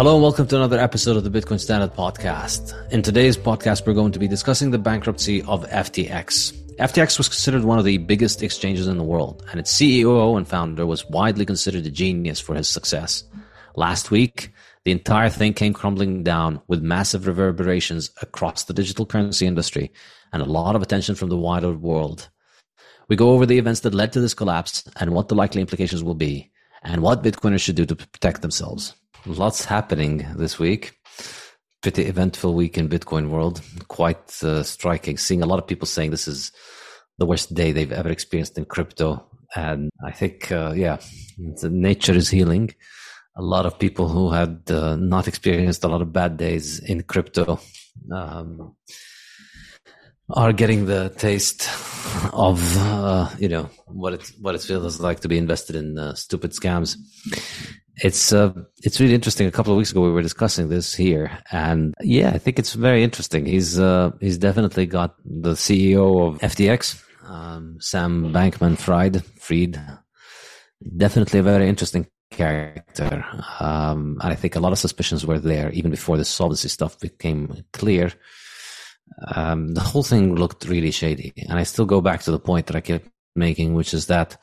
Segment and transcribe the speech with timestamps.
[0.00, 2.90] Hello and welcome to another episode of the Bitcoin Standard Podcast.
[2.90, 6.54] In today's podcast, we're going to be discussing the bankruptcy of FTX.
[6.76, 10.48] FTX was considered one of the biggest exchanges in the world, and its CEO and
[10.48, 13.24] founder was widely considered a genius for his success.
[13.76, 14.54] Last week,
[14.86, 19.92] the entire thing came crumbling down with massive reverberations across the digital currency industry
[20.32, 22.30] and a lot of attention from the wider world.
[23.08, 26.02] We go over the events that led to this collapse and what the likely implications
[26.02, 26.50] will be,
[26.84, 28.94] and what Bitcoiners should do to protect themselves.
[29.26, 30.98] Lots happening this week.
[31.82, 33.60] Pretty eventful week in Bitcoin world.
[33.88, 35.18] Quite uh, striking.
[35.18, 36.52] Seeing a lot of people saying this is
[37.18, 39.26] the worst day they've ever experienced in crypto.
[39.54, 40.98] And I think, uh, yeah,
[41.62, 42.74] nature is healing.
[43.36, 47.02] A lot of people who had uh, not experienced a lot of bad days in
[47.02, 47.60] crypto
[48.12, 48.74] um,
[50.34, 51.68] are getting the taste
[52.32, 56.14] of uh, you know what it what it feels like to be invested in uh,
[56.14, 56.96] stupid scams
[58.02, 59.46] it's uh, it's really interesting.
[59.46, 62.72] A couple of weeks ago, we were discussing this here, and yeah, I think it's
[62.72, 63.46] very interesting.
[63.46, 69.80] He's uh, he's definitely got the CEO of FTX, um, Sam Bankman-Fried, Fried,
[70.96, 73.24] definitely a very interesting character.
[73.58, 76.98] Um, and I think a lot of suspicions were there even before the solvency stuff
[77.00, 78.12] became clear.
[79.34, 82.66] Um, the whole thing looked really shady, and I still go back to the point
[82.66, 84.36] that I kept making, which is that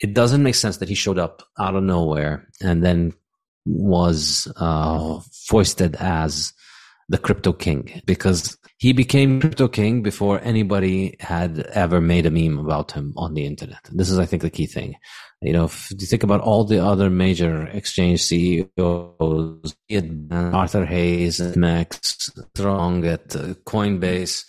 [0.00, 3.12] it doesn't make sense that he showed up out of nowhere and then
[3.66, 6.52] was uh, foisted as
[7.08, 12.58] the crypto king because he became crypto king before anybody had ever made a meme
[12.58, 13.80] about him on the internet.
[13.90, 14.94] This is, I think, the key thing.
[15.42, 19.74] You know, if you think about all the other major exchange CEOs,
[20.30, 24.44] Arthur Hayes, Max, Strong at uh, Coinbase,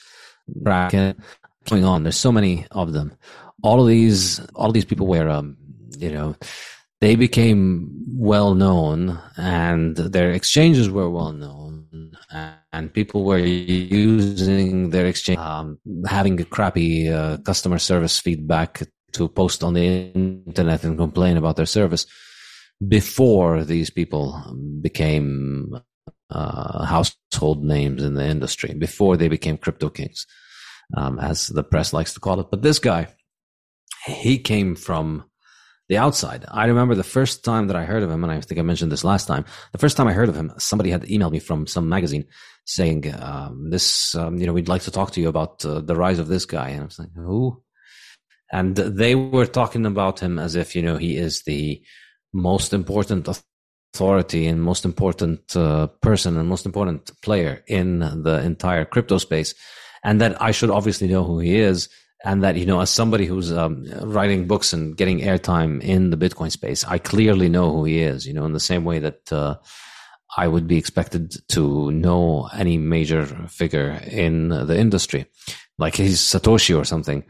[0.64, 1.22] Kraken,
[1.68, 2.04] going on.
[2.04, 3.16] There's so many of them.
[3.64, 5.58] All of these, all of these people were, um,
[5.98, 6.36] you know,
[7.02, 12.16] they became well known and their exchanges were well known
[12.71, 18.83] and people were using their exchange, um, having a crappy uh, customer service feedback
[19.13, 22.06] to post on the internet and complain about their service
[22.88, 24.42] before these people
[24.81, 25.81] became
[26.30, 30.25] uh, household names in the industry, before they became crypto kings,
[30.95, 32.48] um, as the press likes to call it.
[32.51, 33.07] But this guy,
[34.06, 35.25] he came from
[35.89, 36.45] the outside.
[36.48, 38.92] I remember the first time that I heard of him, and I think I mentioned
[38.92, 39.44] this last time.
[39.72, 42.25] The first time I heard of him, somebody had emailed me from some magazine
[42.69, 45.95] saying, um, "This, um, you know, we'd like to talk to you about uh, the
[45.95, 47.62] rise of this guy." And I was like, "Who?"
[48.51, 51.81] And they were talking about him as if you know he is the
[52.33, 58.86] most important authority and most important uh, person and most important player in the entire
[58.86, 59.54] crypto space,
[60.04, 61.89] and that I should obviously know who he is
[62.25, 66.18] and that you know as somebody who's um, writing books and getting airtime in the
[66.18, 69.31] bitcoin space i clearly know who he is you know in the same way that
[69.31, 69.56] uh,
[70.38, 75.26] i would be expected to know any major figure in the industry
[75.78, 77.24] like he's satoshi or something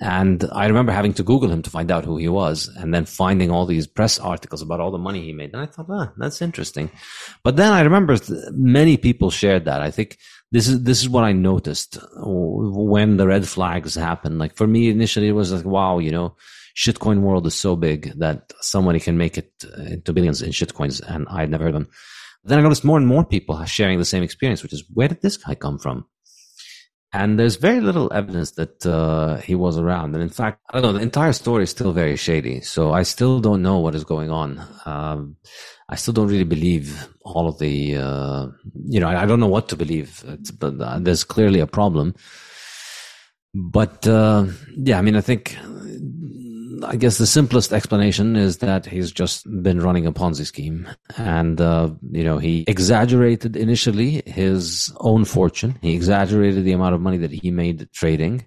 [0.00, 3.04] and i remember having to google him to find out who he was and then
[3.04, 6.12] finding all these press articles about all the money he made and i thought ah
[6.16, 6.90] that's interesting
[7.44, 8.16] but then i remember
[8.52, 10.18] many people shared that i think
[10.52, 14.38] this is this is what I noticed when the red flags happened.
[14.38, 16.36] Like for me, initially it was like, wow, you know,
[16.76, 21.26] shitcoin world is so big that somebody can make it into billions in shitcoins, and
[21.30, 21.90] I'd never heard of them.
[22.44, 25.22] Then I noticed more and more people sharing the same experience, which is where did
[25.22, 26.06] this guy come from?
[27.14, 30.14] And there's very little evidence that uh, he was around.
[30.14, 32.62] And in fact, I don't know, the entire story is still very shady.
[32.62, 34.66] So I still don't know what is going on.
[34.86, 35.36] Um,
[35.90, 38.46] I still don't really believe all of the, uh,
[38.86, 40.24] you know, I, I, don't know what to believe,
[40.58, 42.14] but uh, there's clearly a problem.
[43.54, 45.58] But uh, yeah, I mean, I think,
[46.84, 50.88] I guess the simplest explanation is that he's just been running a Ponzi scheme.
[51.16, 57.00] And, uh, you know, he exaggerated initially his own fortune, he exaggerated the amount of
[57.00, 58.46] money that he made trading.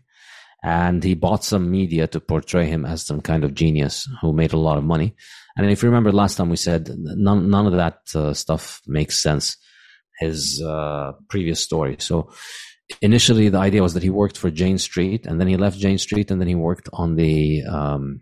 [0.64, 4.52] And he bought some media to portray him as some kind of genius who made
[4.52, 5.16] a lot of money
[5.58, 9.22] and if you remember last time we said none, none of that uh, stuff makes
[9.22, 9.58] sense.
[10.20, 11.98] His uh, previous story.
[12.00, 12.32] So
[13.02, 15.98] initially the idea was that he worked for Jane Street and then he left Jane
[15.98, 18.22] Street and then he worked on the um,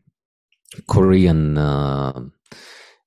[0.88, 2.21] Korean uh,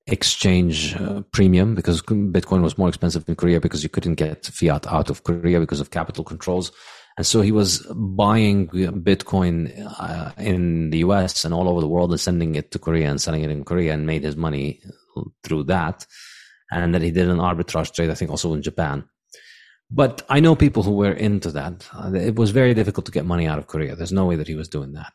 [0.07, 4.87] exchange uh, premium because Bitcoin was more expensive in Korea because you couldn't get fiat
[4.87, 6.73] out of Korea because of capital controls.
[7.17, 12.11] And so he was buying Bitcoin uh, in the US and all over the world
[12.11, 14.83] and sending it to Korea and selling it in Korea and made his money
[15.43, 16.07] through that.
[16.71, 19.09] And then he did an arbitrage trade, I think also in Japan.
[19.91, 21.89] But I know people who were into that.
[22.15, 23.95] It was very difficult to get money out of Korea.
[23.95, 25.13] There's no way that he was doing that.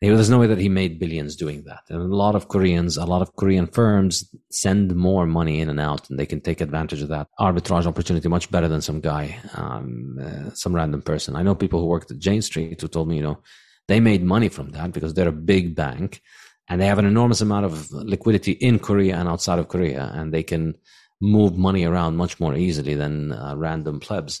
[0.00, 1.82] There's no way that he made billions doing that.
[1.90, 5.78] And a lot of Koreans, a lot of Korean firms send more money in and
[5.78, 9.38] out, and they can take advantage of that arbitrage opportunity much better than some guy,
[9.54, 11.36] um, uh, some random person.
[11.36, 13.40] I know people who worked at Jane Street who told me, you know,
[13.88, 16.22] they made money from that because they're a big bank
[16.68, 20.32] and they have an enormous amount of liquidity in Korea and outside of Korea, and
[20.32, 20.76] they can
[21.20, 24.40] move money around much more easily than uh, random plebs.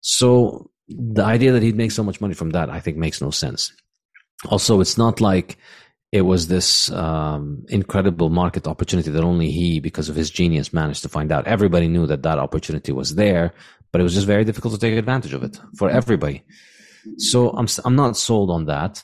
[0.00, 3.30] So the idea that he'd make so much money from that, I think, makes no
[3.30, 3.72] sense
[4.48, 5.58] also it's not like
[6.12, 11.02] it was this um, incredible market opportunity that only he, because of his genius, managed
[11.02, 11.46] to find out.
[11.46, 13.52] Everybody knew that that opportunity was there,
[13.92, 16.42] but it was just very difficult to take advantage of it for everybody.
[17.18, 19.02] So I'm I'm not sold on that.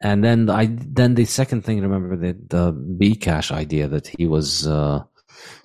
[0.00, 4.26] And then I then the second thing, remember the the B cash idea that he
[4.26, 5.02] was uh,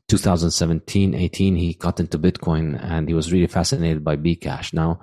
[0.10, 4.74] 2017, 18, he got into Bitcoin and he was really fascinated by Bcash.
[4.74, 5.00] Now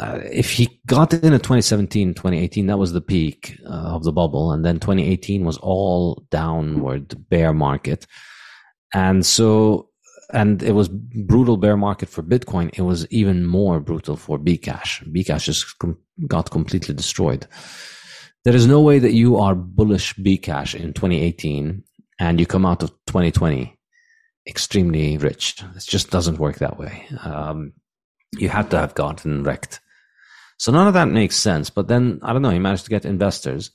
[0.00, 4.12] uh, if he got in at 2017, 2018, that was the peak uh, of the
[4.12, 4.52] bubble.
[4.52, 8.06] And then 2018 was all downward bear market.
[8.94, 9.88] And so,
[10.32, 12.70] and it was brutal bear market for Bitcoin.
[12.78, 15.04] It was even more brutal for Bcash.
[15.12, 17.46] Bcash just com- got completely destroyed.
[18.44, 21.82] There is no way that you are bullish Bcash in 2018
[22.20, 23.77] and you come out of 2020
[24.48, 25.62] extremely rich.
[25.76, 27.06] It just doesn't work that way.
[27.22, 27.72] Um,
[28.32, 29.80] you had to have gotten wrecked.
[30.58, 31.70] So none of that makes sense.
[31.70, 33.70] But then, I don't know, he managed to get investors.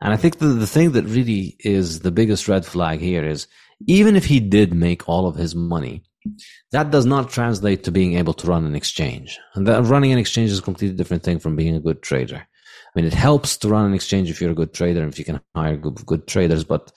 [0.00, 3.46] And I think the, the thing that really is the biggest red flag here is
[3.86, 6.04] even if he did make all of his money
[6.70, 9.38] That does not translate to being able to run an exchange.
[9.54, 12.36] And that running an exchange is a completely different thing from being a good trader.
[12.36, 15.18] I mean, it helps to run an exchange if you're a good trader and if
[15.18, 16.92] you can hire good, good traders, but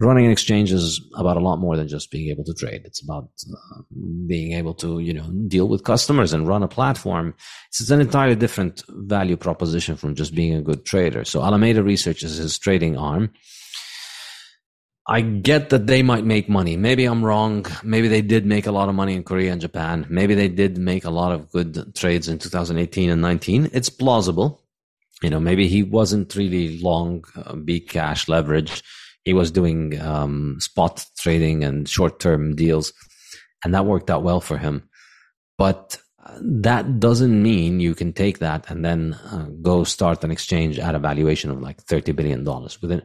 [0.00, 2.82] running an exchange is about a lot more than just being able to trade.
[2.84, 3.82] It's about uh,
[4.26, 7.34] being able to, you know, deal with customers and run a platform.
[7.68, 11.24] It's an entirely different value proposition from just being a good trader.
[11.24, 13.30] So Alameda Research is his trading arm.
[15.06, 16.76] I get that they might make money.
[16.76, 17.66] Maybe I'm wrong.
[17.82, 20.06] Maybe they did make a lot of money in Korea and Japan.
[20.08, 23.70] Maybe they did make a lot of good trades in 2018 and 19.
[23.72, 24.62] It's plausible.
[25.22, 28.82] You know, maybe he wasn't really long uh, Bcash leverage
[29.24, 32.92] he was doing um, spot trading and short term deals,
[33.64, 34.88] and that worked out well for him.
[35.58, 35.98] But
[36.40, 40.94] that doesn't mean you can take that and then uh, go start an exchange at
[40.94, 42.44] a valuation of like $30 billion.
[42.82, 43.02] Within,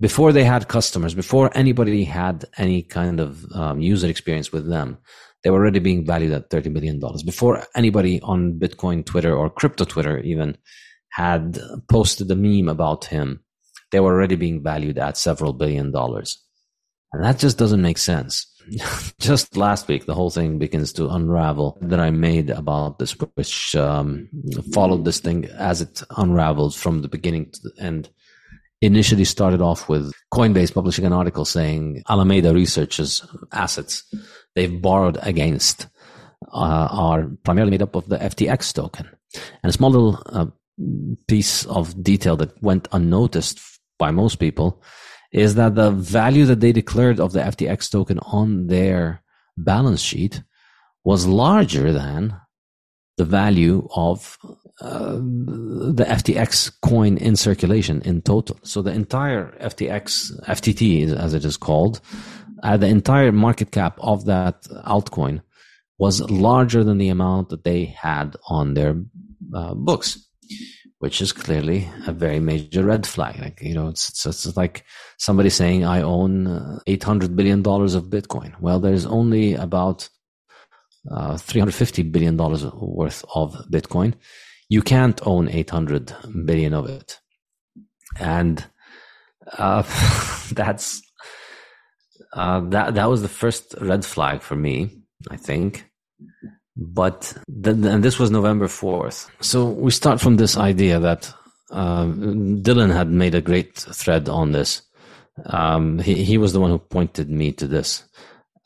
[0.00, 4.98] before they had customers, before anybody had any kind of um, user experience with them,
[5.42, 7.00] they were already being valued at $30 billion.
[7.24, 10.58] Before anybody on Bitcoin Twitter or crypto Twitter even
[11.10, 11.58] had
[11.88, 13.42] posted a meme about him,
[13.90, 16.42] they were already being valued at several billion dollars.
[17.12, 18.46] And that just doesn't make sense.
[19.20, 23.76] just last week, the whole thing begins to unravel that I made about this, which
[23.76, 24.28] um,
[24.72, 28.10] followed this thing as it unraveled from the beginning to the end.
[28.82, 34.04] Initially started off with Coinbase publishing an article saying Alameda Research's assets
[34.54, 35.86] they've borrowed against
[36.52, 39.08] uh, are primarily made up of the FTX token.
[39.62, 40.46] And a small little uh,
[41.26, 43.60] piece of detail that went unnoticed
[43.98, 44.82] by most people
[45.32, 49.22] is that the value that they declared of the FTX token on their
[49.56, 50.42] balance sheet
[51.04, 52.36] was larger than
[53.16, 54.38] the value of
[54.80, 58.58] uh, the FTX coin in circulation in total.
[58.62, 62.00] So the entire FTX, FTT as it is called,
[62.62, 65.42] uh, the entire market cap of that altcoin
[65.98, 68.96] was larger than the amount that they had on their
[69.54, 70.26] uh, books
[71.06, 73.38] which is clearly a very major red flag.
[73.38, 74.84] Like, you know, it's, it's, it's like
[75.18, 78.52] somebody saying, I own uh, $800 billion of Bitcoin.
[78.60, 80.08] Well, there's only about
[81.08, 84.14] uh, $350 billion worth of Bitcoin.
[84.68, 86.12] You can't own 800
[86.44, 87.20] billion of it.
[88.18, 88.64] And
[89.56, 89.84] uh,
[90.54, 91.02] that's
[92.32, 95.85] uh, that that was the first red flag for me, I think.
[96.76, 99.28] But and this was November 4th.
[99.40, 101.32] So we start from this idea that
[101.70, 104.82] uh, Dylan had made a great thread on this.
[105.46, 108.04] Um, he, he was the one who pointed me to this.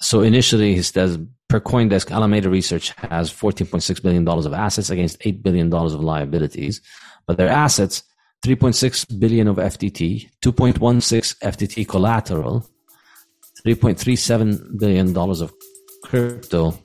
[0.00, 5.42] So initially, he says per CoinDesk, Alameda Research has $14.6 billion of assets against $8
[5.42, 6.80] billion of liabilities.
[7.26, 8.02] But their assets,
[8.44, 12.66] 3.6 billion of FTT, 2.16 FTT collateral,
[13.66, 15.52] 3.37 billion dollars of
[16.04, 16.78] crypto,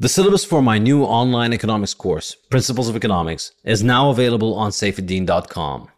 [0.00, 4.70] The syllabus for my new online economics course, Principles of Economics, is now available on
[4.70, 5.88] saifedean.com.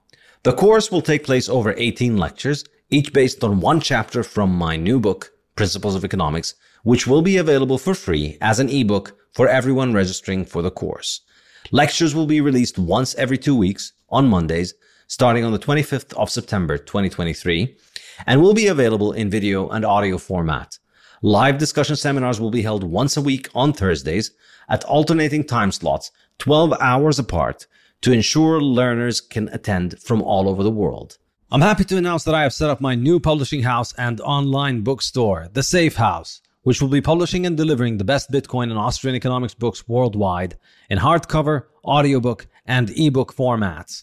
[0.42, 4.74] The course will take place over 18 lectures, each based on one chapter from my
[4.74, 9.46] new book, Principles of Economics, which will be available for free as an ebook for
[9.46, 11.20] everyone registering for the course.
[11.70, 14.74] Lectures will be released once every two weeks on Mondays,
[15.06, 17.76] starting on the 25th of September 2023,
[18.26, 20.76] and will be available in video and audio format.
[21.24, 24.32] Live discussion seminars will be held once a week on Thursdays
[24.68, 27.68] at alternating time slots, 12 hours apart,
[28.00, 31.18] to ensure learners can attend from all over the world.
[31.52, 34.80] I'm happy to announce that I have set up my new publishing house and online
[34.80, 39.14] bookstore, The Safe House, which will be publishing and delivering the best Bitcoin and Austrian
[39.14, 40.56] economics books worldwide
[40.90, 44.02] in hardcover, audiobook, and ebook formats.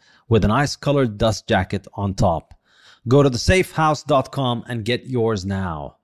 [0.31, 2.53] with an ice colored dust jacket on top.
[3.05, 5.97] Go to thesafehouse.com and get yours now.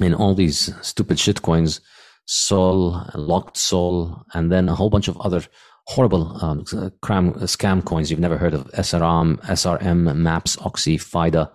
[0.00, 1.80] In all these stupid shitcoins,
[2.26, 5.42] Sol, Locked Sol, and then a whole bunch of other
[5.88, 6.64] horrible um,
[7.02, 11.50] cram, scam coins you've never heard of SRM, SRM, MAPS, Oxy, FIDA.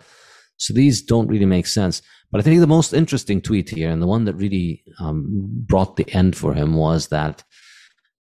[0.57, 2.01] So these don't really make sense.
[2.31, 5.25] But I think the most interesting tweet here, and the one that really um,
[5.67, 7.45] brought the end for him, was that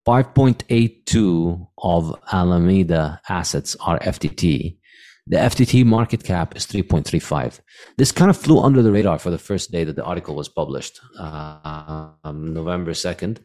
[0.07, 4.77] 5.82 of Alameda assets are FTT.
[5.27, 7.61] The FTT market cap is 3.35.
[7.97, 10.49] This kind of flew under the radar for the first day that the article was
[10.49, 13.39] published, uh, um, November 2nd.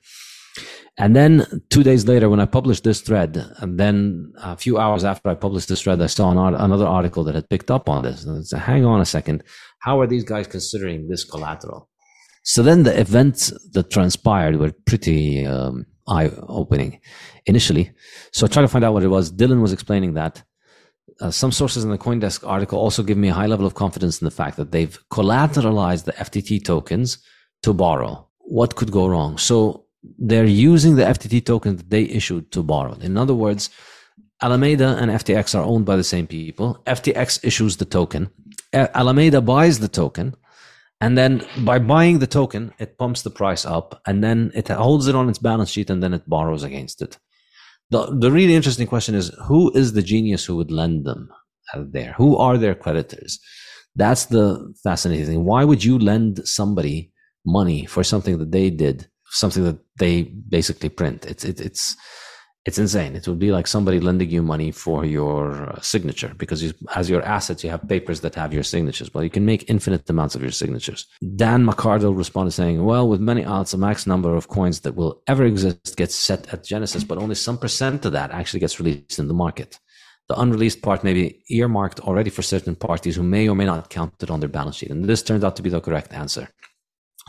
[0.98, 5.04] And then two days later, when I published this thread, and then a few hours
[5.04, 7.88] after I published this thread, I saw an art- another article that had picked up
[7.88, 8.24] on this.
[8.24, 9.44] And I said, hang on a second.
[9.78, 11.88] How are these guys considering this collateral?
[12.42, 17.00] So then the events that transpired were pretty um, eye opening
[17.46, 17.92] initially.
[18.32, 19.32] So I tried to find out what it was.
[19.32, 20.42] Dylan was explaining that.
[21.20, 24.20] Uh, some sources in the Coindesk article also give me a high level of confidence
[24.20, 27.18] in the fact that they've collateralized the FTT tokens
[27.62, 28.26] to borrow.
[28.38, 29.36] What could go wrong?
[29.36, 29.86] So
[30.18, 32.94] they're using the FTT token that they issued to borrow.
[33.00, 33.70] In other words,
[34.40, 36.80] Alameda and FTX are owned by the same people.
[36.86, 38.30] FTX issues the token.
[38.72, 40.36] Alameda buys the token.
[41.00, 45.06] And then by buying the token, it pumps the price up and then it holds
[45.06, 47.18] it on its balance sheet and then it borrows against it.
[47.90, 51.30] The, the really interesting question is who is the genius who would lend them
[51.74, 52.14] there?
[52.16, 53.38] Who are their creditors?
[53.94, 55.44] That's the fascinating thing.
[55.44, 57.12] Why would you lend somebody
[57.46, 61.26] money for something that they did something that they basically print.
[61.26, 61.96] It's it, it's
[62.68, 63.16] it's insane.
[63.16, 67.08] It would be like somebody lending you money for your uh, signature because you, as
[67.08, 69.08] your assets, you have papers that have your signatures.
[69.14, 71.06] Well, you can make infinite amounts of your signatures.
[71.36, 75.22] Dan McArdle responded saying, well, with many alts, a max number of coins that will
[75.26, 79.18] ever exist gets set at Genesis, but only some percent of that actually gets released
[79.18, 79.78] in the market.
[80.28, 83.88] The unreleased part may be earmarked already for certain parties who may or may not
[83.88, 84.90] count it on their balance sheet.
[84.90, 86.50] And this turned out to be the correct answer.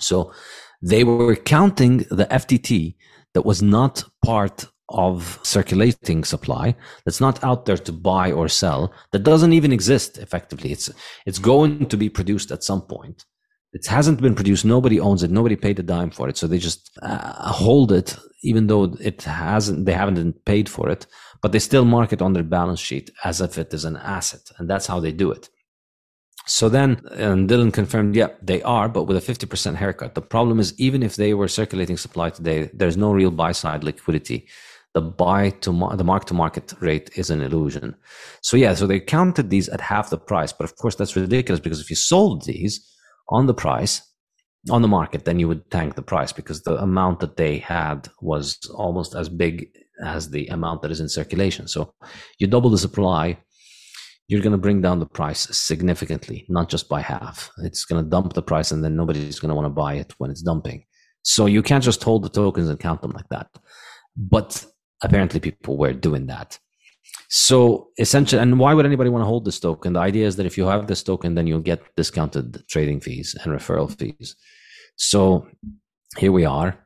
[0.01, 0.33] So
[0.81, 2.95] they were counting the FTT
[3.33, 8.93] that was not part of circulating supply that's not out there to buy or sell
[9.11, 10.71] that doesn't even exist effectively.
[10.71, 10.89] It's
[11.25, 13.25] it's going to be produced at some point.
[13.71, 14.65] It hasn't been produced.
[14.65, 15.29] Nobody owns it.
[15.29, 16.37] Nobody paid a dime for it.
[16.37, 21.05] So they just uh, hold it even though it hasn't they haven't paid for it
[21.41, 24.41] but they still mark it on their balance sheet as if it is an asset
[24.57, 25.49] and that's how they do it.
[26.45, 30.15] So then, and Dylan confirmed, yeah, they are, but with a 50% haircut.
[30.15, 33.83] The problem is, even if they were circulating supply today, there's no real buy side
[33.83, 34.47] liquidity.
[34.93, 37.95] The buy to mar- the mark to market rate is an illusion.
[38.41, 41.59] So yeah, so they counted these at half the price, but of course that's ridiculous
[41.59, 42.85] because if you sold these
[43.29, 44.01] on the price,
[44.69, 48.09] on the market, then you would tank the price because the amount that they had
[48.21, 49.67] was almost as big
[50.03, 51.67] as the amount that is in circulation.
[51.67, 51.93] So
[52.39, 53.37] you double the supply
[54.29, 57.49] you're going to bring down the price significantly, not just by half.
[57.63, 60.13] It's going to dump the price and then nobody's going to want to buy it
[60.19, 60.85] when it's dumping.
[61.23, 63.47] So you can't just hold the tokens and count them like that.
[64.15, 64.65] But
[65.03, 66.59] apparently people were doing that.
[67.29, 69.93] So essentially, and why would anybody want to hold this token?
[69.93, 73.35] The idea is that if you have this token, then you'll get discounted trading fees
[73.43, 74.35] and referral fees.
[74.95, 75.47] So
[76.17, 76.77] here we are.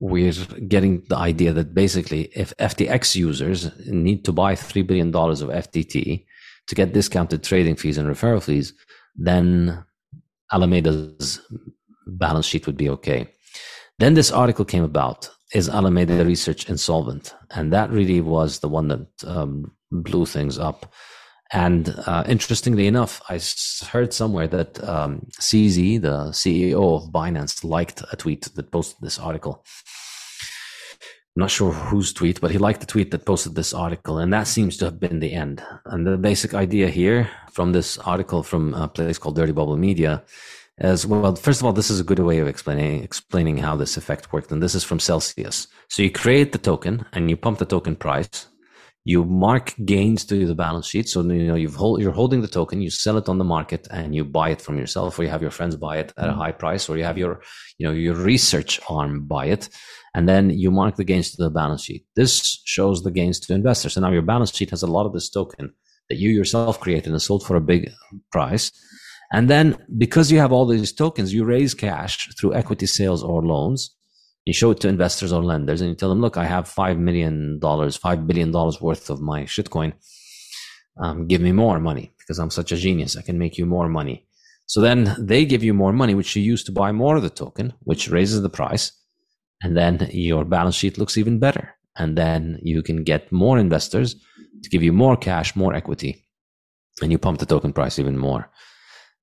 [0.00, 0.32] We're
[0.66, 6.24] getting the idea that basically if FTX users need to buy $3 billion of FTT,
[6.70, 8.72] to get discounted trading fees and referral fees,
[9.16, 9.84] then
[10.52, 11.40] Alameda's
[12.06, 13.34] balance sheet would be okay.
[13.98, 15.28] Then this article came about.
[15.52, 17.34] Is Alameda Research insolvent?
[17.50, 20.92] And that really was the one that um, blew things up.
[21.52, 23.40] And uh, interestingly enough, I
[23.90, 29.18] heard somewhere that um, CZ, the CEO of Binance, liked a tweet that posted this
[29.18, 29.64] article.
[31.36, 34.32] I'm not sure whose tweet, but he liked the tweet that posted this article, and
[34.32, 35.62] that seems to have been the end.
[35.86, 40.22] And the basic idea here from this article from a place called Dirty Bubble Media
[40.80, 43.96] is well, first of all, this is a good way of explaining explaining how this
[43.96, 45.68] effect worked, and this is from Celsius.
[45.88, 48.46] So you create the token and you pump the token price.
[49.04, 51.08] You mark gains to the balance sheet.
[51.08, 53.88] So you know you've hold, you're holding the token, you sell it on the market,
[53.90, 56.32] and you buy it from yourself, or you have your friends buy it at a
[56.32, 57.42] high price, or you have your
[57.78, 59.68] you know your research arm buy it
[60.14, 62.04] and then you mark the gains to the balance sheet.
[62.16, 63.94] This shows the gains to investors.
[63.94, 65.72] So now your balance sheet has a lot of this token
[66.08, 67.92] that you yourself created and sold for a big
[68.32, 68.72] price.
[69.32, 73.42] And then because you have all these tokens, you raise cash through equity sales or
[73.42, 73.94] loans.
[74.44, 76.98] You show it to investors or lenders and you tell them, look, I have $5
[76.98, 79.92] million, $5 billion worth of my shitcoin.
[81.00, 83.16] Um, give me more money because I'm such a genius.
[83.16, 84.26] I can make you more money.
[84.66, 87.30] So then they give you more money, which you use to buy more of the
[87.30, 88.92] token, which raises the price
[89.62, 94.14] and then your balance sheet looks even better and then you can get more investors
[94.62, 96.24] to give you more cash more equity
[97.02, 98.50] and you pump the token price even more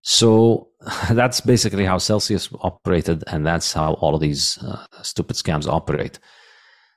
[0.08, 0.70] so
[1.12, 6.18] that's basically how celsius operated and that's how all of these uh, stupid scams operate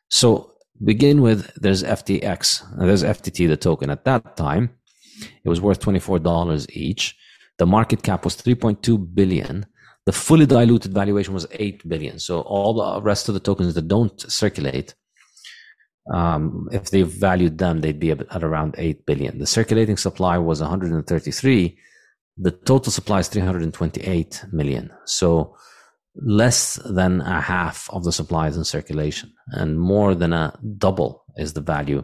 [0.09, 0.53] so
[0.85, 4.71] begin with there's ftx there's ftt the token at that time
[5.45, 7.17] it was worth $24 each
[7.59, 9.67] the market cap was 3.2 billion
[10.07, 12.19] the fully diluted valuation was 8 billion.
[12.19, 14.95] So all the rest of the tokens that don't circulate
[16.13, 19.39] Um, if they valued them, they'd be at around 8 billion.
[19.39, 21.79] The circulating supply was 133.
[22.43, 24.91] The total supply is 328 million.
[25.05, 25.57] So
[26.17, 31.25] less than a half of the supply is in circulation and more than a double
[31.37, 32.03] is the value.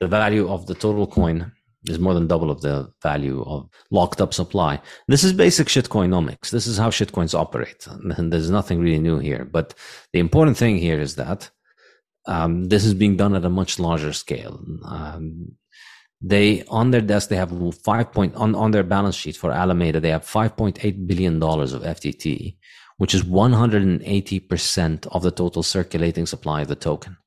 [0.00, 1.52] The value of the total coin
[1.86, 4.80] is more than double of the value of locked up supply.
[5.06, 6.50] This is basic shitcoinomics.
[6.50, 7.86] This is how shitcoins operate.
[7.86, 9.44] And there's nothing really new here.
[9.44, 9.74] But
[10.12, 11.50] the important thing here is that
[12.26, 14.58] um, this is being done at a much larger scale.
[14.86, 15.56] Um,
[16.26, 20.00] they on their desk they have five point on, on their balance sheet for Alameda
[20.00, 22.56] they have 5.8 billion dollars of FTT,
[22.96, 27.18] which is 180 percent of the total circulating supply of the token.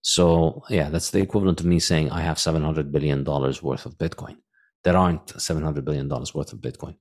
[0.00, 3.98] So yeah, that's the equivalent of me saying I have 700 billion dollars worth of
[3.98, 4.36] Bitcoin.
[4.82, 6.96] There aren't 700 billion dollars worth of Bitcoin.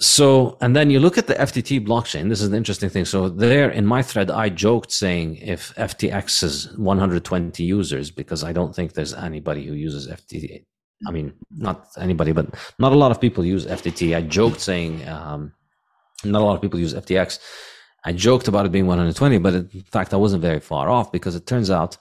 [0.00, 2.28] So, and then you look at the FTT blockchain.
[2.28, 3.04] This is an interesting thing.
[3.04, 8.52] So, there in my thread, I joked saying if FTX is 120 users, because I
[8.52, 10.64] don't think there's anybody who uses FTT.
[11.06, 12.46] I mean, not anybody, but
[12.78, 14.16] not a lot of people use FTT.
[14.16, 15.52] I joked saying um,
[16.24, 17.38] not a lot of people use FTX.
[18.04, 21.34] I joked about it being 120, but in fact, I wasn't very far off because
[21.34, 21.96] it turns out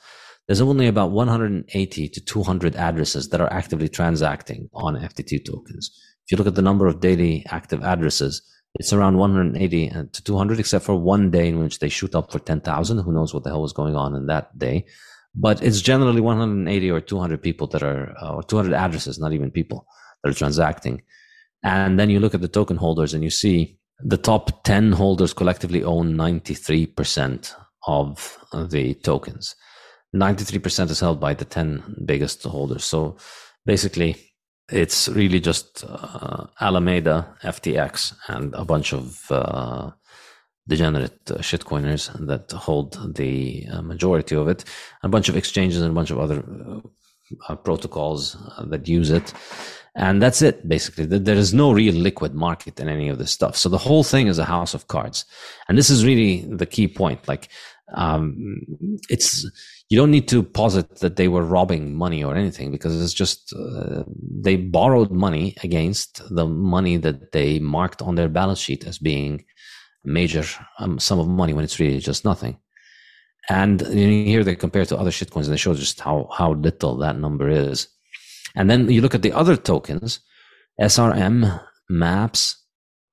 [0.47, 5.91] there's only about 180 to 200 addresses that are actively transacting on FTT tokens.
[6.25, 8.41] If you look at the number of daily active addresses,
[8.75, 12.39] it's around 180 to 200, except for one day in which they shoot up for
[12.39, 12.97] 10,000.
[12.99, 14.85] Who knows what the hell was going on in that day?
[15.35, 19.51] But it's generally 180 or 200 people that are, uh, or 200 addresses, not even
[19.51, 19.85] people
[20.23, 21.03] that are transacting.
[21.63, 25.33] And then you look at the token holders and you see the top 10 holders
[25.33, 27.53] collectively own 93%
[27.87, 28.37] of
[28.69, 29.55] the tokens.
[30.15, 32.83] 93% is held by the 10 biggest holders.
[32.83, 33.17] So
[33.65, 34.34] basically,
[34.69, 39.91] it's really just uh, Alameda, FTX, and a bunch of uh,
[40.67, 44.65] degenerate uh, shitcoiners that hold the uh, majority of it,
[45.03, 46.79] a bunch of exchanges and a bunch of other uh,
[47.47, 49.33] uh, protocols that use it.
[49.97, 51.05] And that's it, basically.
[51.05, 53.55] There is no real liquid market in any of this stuff.
[53.55, 55.23] So the whole thing is a house of cards.
[55.69, 57.25] And this is really the key point.
[57.29, 57.47] Like,
[57.93, 58.61] um,
[59.09, 59.49] it's,
[59.89, 63.53] you don't need to posit that they were robbing money or anything because it's just
[63.53, 68.97] uh, they borrowed money against the money that they marked on their balance sheet as
[68.97, 69.45] being
[70.03, 70.43] a major
[70.79, 72.57] um, sum of money when it's really just nothing.
[73.47, 77.19] And here they compare to other shitcoins and they show just how how little that
[77.19, 77.87] number is.
[78.55, 80.19] And then you look at the other tokens,
[80.81, 82.57] SRM, MAPS,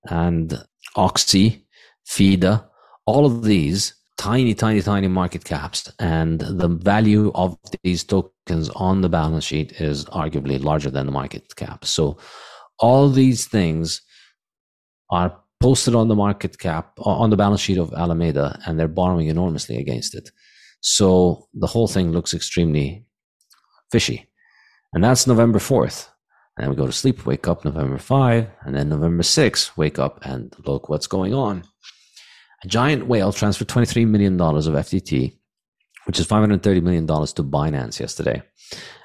[0.05, 0.65] and
[0.97, 1.67] Oxy,
[2.07, 2.67] FIDA,
[3.05, 9.01] all of these tiny, tiny, tiny market caps, and the value of these tokens on
[9.01, 11.85] the balance sheet is arguably larger than the market cap.
[11.85, 12.19] So,
[12.79, 14.01] all these things
[15.11, 19.27] are posted on the market cap on the balance sheet of Alameda, and they're borrowing
[19.27, 20.31] enormously against it.
[20.81, 23.05] So the whole thing looks extremely
[23.91, 24.19] fishy,
[24.93, 26.09] and that's November fourth.
[26.59, 30.19] And we go to sleep, wake up November 5, and then November 6, wake up
[30.23, 31.65] and look what's going on.
[32.65, 35.37] A giant whale transferred $23 million of FTT,
[36.07, 38.43] which is $530 million to Binance yesterday.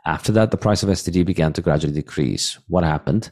[0.06, 2.60] After that, the price of FTT began to gradually decrease.
[2.68, 3.32] What happened?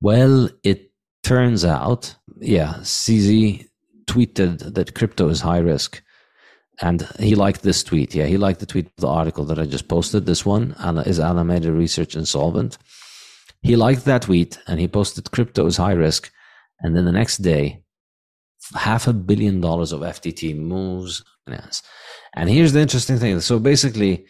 [0.00, 3.66] Well, it turns out, yeah, CZ
[4.06, 6.02] tweeted that crypto is high risk.
[6.80, 8.14] And he liked this tweet.
[8.14, 10.26] Yeah, he liked the tweet, the article that I just posted.
[10.26, 10.76] This one
[11.06, 12.76] is Alameda Research Insolvent.
[13.62, 16.30] He liked that tweet and he posted crypto is high risk.
[16.80, 17.82] And then the next day,
[18.74, 21.22] half a billion dollars of FTT moves.
[22.34, 23.40] And here's the interesting thing.
[23.40, 24.26] So basically,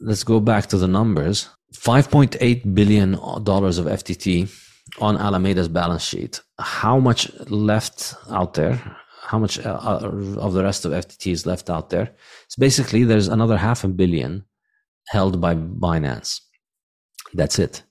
[0.00, 1.48] let's go back to the numbers.
[1.74, 4.50] $5.8 billion of FTT
[5.00, 6.40] on Alameda's balance sheet.
[6.58, 8.80] How much left out there?
[9.22, 12.14] How much uh, uh of the rest of FTT is left out there?
[12.48, 14.44] So basically, there's another half a billion
[15.08, 16.40] held by Binance.
[17.34, 17.82] That's it.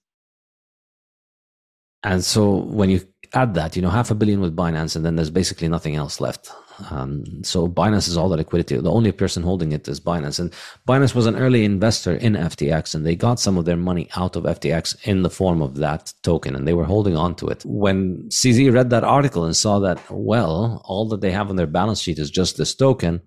[2.03, 3.01] And so when you
[3.35, 6.19] add that, you know, half a billion with Binance, and then there's basically nothing else
[6.19, 6.49] left.
[6.89, 8.77] Um, so Binance is all the liquidity.
[8.77, 10.51] The only person holding it is Binance, and
[10.87, 14.35] Binance was an early investor in FTX, and they got some of their money out
[14.35, 17.63] of FTX in the form of that token, and they were holding on to it.
[17.65, 21.67] When CZ read that article and saw that, well, all that they have on their
[21.67, 23.21] balance sheet is just this token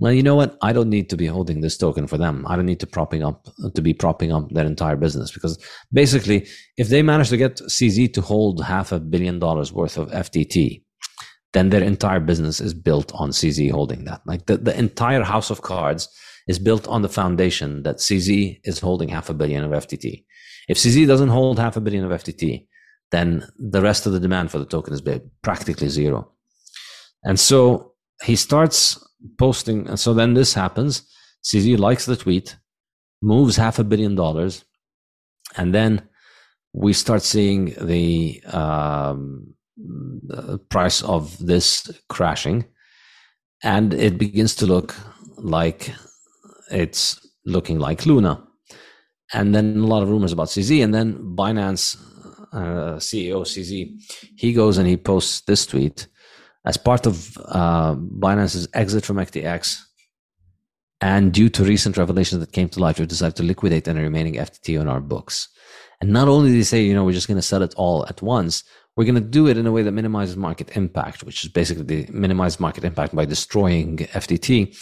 [0.00, 0.56] well, you know what?
[0.62, 2.46] I don't need to be holding this token for them.
[2.48, 6.48] I don't need to propping up to be propping up their entire business because basically,
[6.78, 10.82] if they manage to get CZ to hold half a billion dollars worth of FTT,
[11.52, 14.22] then their entire business is built on CZ holding that.
[14.24, 16.08] Like the, the entire house of cards
[16.48, 20.24] is built on the foundation that CZ is holding half a billion of FTT.
[20.66, 22.66] If CZ doesn't hold half a billion of FTT,
[23.10, 25.02] then the rest of the demand for the token is
[25.42, 26.32] practically zero.
[27.22, 28.98] And so he starts
[29.38, 29.86] posting.
[29.88, 31.02] And so then this happens.
[31.44, 32.56] CZ likes the tweet,
[33.22, 34.64] moves half a billion dollars,
[35.56, 36.02] and then
[36.72, 42.66] we start seeing the, um, the price of this crashing,
[43.62, 44.94] and it begins to look
[45.36, 45.92] like
[46.70, 48.46] it's looking like Luna.
[49.32, 51.96] And then a lot of rumors about CZ, and then Binance
[52.52, 54.02] uh, CEO CZ,
[54.36, 56.08] he goes and he posts this tweet
[56.64, 59.80] as part of uh, Binance's exit from FTX.
[61.00, 64.34] And due to recent revelations that came to light, we've decided to liquidate any remaining
[64.34, 65.48] FTT on our books.
[66.00, 68.06] And not only do they say, you know, we're just going to sell it all
[68.08, 68.64] at once,
[68.96, 72.06] we're going to do it in a way that minimizes market impact, which is basically
[72.10, 74.76] minimize market impact by destroying FTT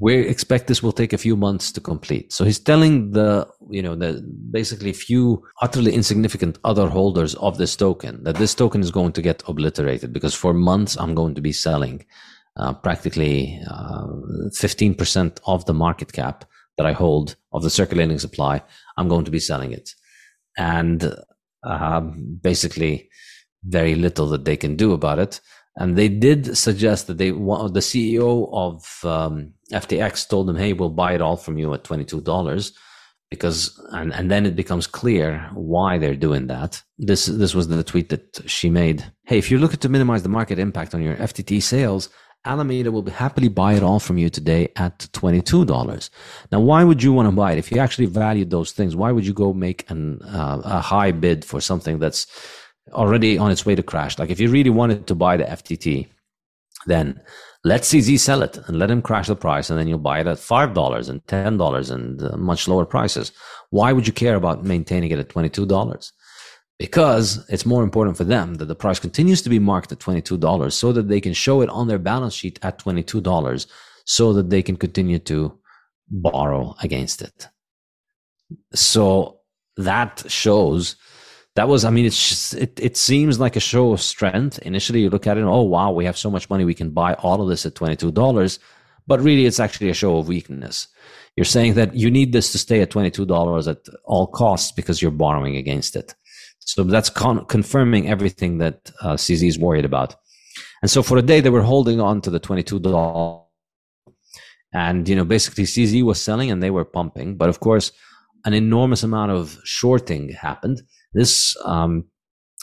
[0.00, 2.32] we expect this will take a few months to complete.
[2.32, 7.76] So he's telling the, you know, the basically few utterly insignificant other holders of this
[7.76, 11.42] token that this token is going to get obliterated because for months I'm going to
[11.42, 12.06] be selling
[12.56, 14.06] uh, practically uh,
[14.58, 16.46] 15% of the market cap
[16.78, 18.62] that I hold of the circulating supply.
[18.96, 19.94] I'm going to be selling it.
[20.56, 21.14] And
[21.62, 23.10] uh, basically
[23.64, 25.40] very little that they can do about it.
[25.76, 30.72] And they did suggest that they want the CEO of um, FTX told them, "Hey,
[30.72, 32.72] we'll buy it all from you at twenty two dollars."
[33.30, 36.82] Because and, and then it becomes clear why they're doing that.
[36.98, 39.04] This this was the tweet that she made.
[39.24, 42.08] Hey, if you're looking to minimize the market impact on your FTT sales,
[42.44, 46.10] Alameda will be happily buy it all from you today at $22.
[46.50, 47.58] Now, why would you want to buy it?
[47.58, 51.12] If you actually valued those things, why would you go make an, uh, a high
[51.12, 52.26] bid for something that's
[52.92, 54.18] already on its way to crash.
[54.18, 56.08] Like if you really wanted to buy the FTT,
[56.86, 57.20] then
[57.64, 60.26] let CZ sell it and let him crash the price, and then you'll buy it
[60.26, 63.32] at five dollars and ten dollars and uh, much lower prices.
[63.70, 66.12] Why would you care about maintaining it at twenty two dollars?
[66.78, 70.22] Because it's more important for them that the price continues to be marked at twenty
[70.22, 73.20] two dollars, so that they can show it on their balance sheet at twenty two
[73.20, 73.66] dollars,
[74.06, 75.58] so that they can continue to
[76.08, 77.48] borrow against it.
[78.74, 79.40] So
[79.76, 80.96] that shows
[81.56, 84.58] that was, I mean, it's just, it, it seems like a show of strength.
[84.60, 86.90] Initially, you look at it, and, oh, wow, we have so much money, we can
[86.90, 88.58] buy all of this at $22.
[89.06, 90.86] But really, it's actually a show of weakness.
[91.36, 95.10] You're saying that you need this to stay at $22 at all costs because you're
[95.10, 96.14] borrowing against it.
[96.60, 100.14] So that's con- confirming everything that uh, CZ is worried about.
[100.82, 103.42] And so for a day, they were holding on to the $22.
[104.72, 107.36] And, you know, basically CZ was selling and they were pumping.
[107.36, 107.90] But of course,
[108.44, 110.82] an enormous amount of shorting happened
[111.12, 112.04] this, um,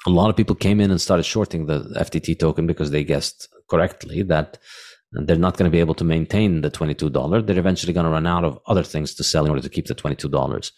[0.06, 3.50] a lot of people came in and started shorting the FTT token because they guessed
[3.70, 4.58] correctly that
[5.12, 7.46] they're not going to be able to maintain the $22.
[7.46, 9.88] They're eventually going to run out of other things to sell in order to keep
[9.88, 10.72] the $22.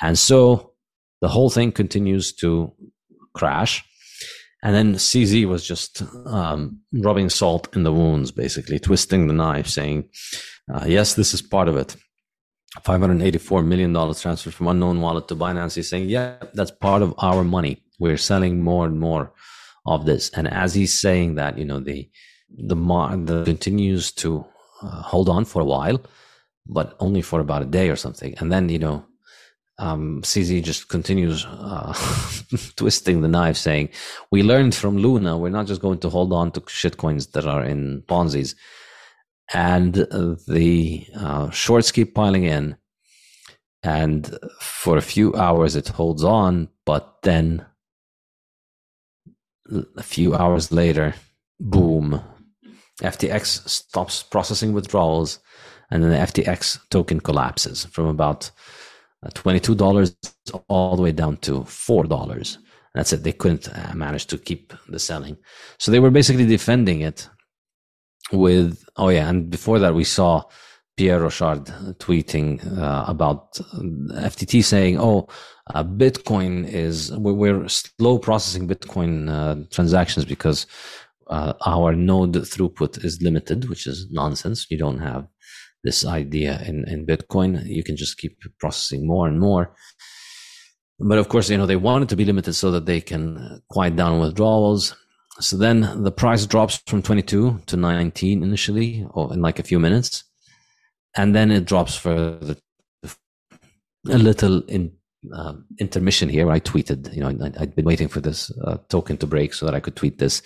[0.00, 0.72] And so
[1.20, 2.72] the whole thing continues to
[3.34, 3.84] crash.
[4.64, 9.66] And then CZ was just um, rubbing salt in the wounds, basically twisting the knife,
[9.66, 10.08] saying,
[10.72, 11.96] uh, "Yes, this is part of it.
[12.80, 15.74] $584 million transfer from unknown wallet to Binance.
[15.74, 17.82] He's saying, yeah, that's part of our money.
[17.98, 19.32] We're selling more and more
[19.84, 20.30] of this.
[20.30, 22.08] And as he's saying that, you know, the,
[22.50, 24.46] the, the continues to
[24.82, 26.00] uh, hold on for a while,
[26.66, 28.34] but only for about a day or something.
[28.38, 29.04] And then, you know,
[29.78, 31.92] um, CZ just continues uh,
[32.76, 33.88] twisting the knife, saying,
[34.30, 35.36] "We learned from Luna.
[35.36, 38.54] We're not just going to hold on to shitcoins that are in Ponzi's
[39.52, 42.76] and the uh, shorts keep piling in.
[43.82, 47.66] And for a few hours, it holds on, but then
[49.96, 51.14] a few hours later,
[51.58, 52.22] boom,
[53.02, 55.40] FTX stops processing withdrawals,
[55.90, 58.50] and then the FTX token collapses from about
[59.24, 60.14] uh, $22
[60.68, 62.58] all the way down to $4.
[62.94, 63.22] That's it.
[63.22, 65.36] They couldn't uh, manage to keep the selling.
[65.78, 67.28] So they were basically defending it
[68.32, 70.44] with oh yeah, and before that we saw
[70.96, 71.66] Pierre Rochard
[71.98, 75.28] tweeting uh, about FTT saying, "Oh,
[75.74, 80.66] uh, Bitcoin is we're slow processing Bitcoin uh, transactions because
[81.28, 84.66] uh, our node throughput is limited, which is nonsense.
[84.70, 85.26] You don't have
[85.84, 87.64] this idea in in Bitcoin.
[87.64, 89.74] You can just keep processing more and more."
[90.98, 93.62] But of course, you know they want it to be limited so that they can
[93.70, 94.94] quiet down withdrawals
[95.42, 99.78] so then the price drops from 22 to 19 initially, or in like a few
[99.78, 100.24] minutes,
[101.16, 102.56] and then it drops further.
[104.08, 104.92] A little in
[105.32, 106.50] uh, intermission here.
[106.50, 109.64] I tweeted, you know, I, had been waiting for this uh, token to break so
[109.66, 110.42] that I could tweet this.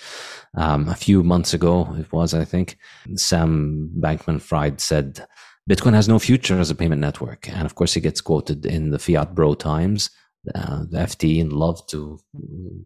[0.54, 2.76] Um, a few months ago, it was, I think,
[3.14, 5.26] Sam Bankman Fried said,
[5.68, 7.48] Bitcoin has no future as a payment network.
[7.48, 10.11] And of course, he gets quoted in the Fiat Bro Times
[10.54, 12.18] uh, the FT and love to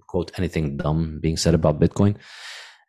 [0.06, 2.16] quote anything dumb being said about Bitcoin.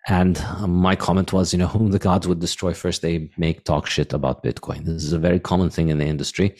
[0.07, 3.63] And um, my comment was, you know, whom the gods would destroy first, they make
[3.63, 4.85] talk shit about Bitcoin.
[4.85, 6.55] This is a very common thing in the industry.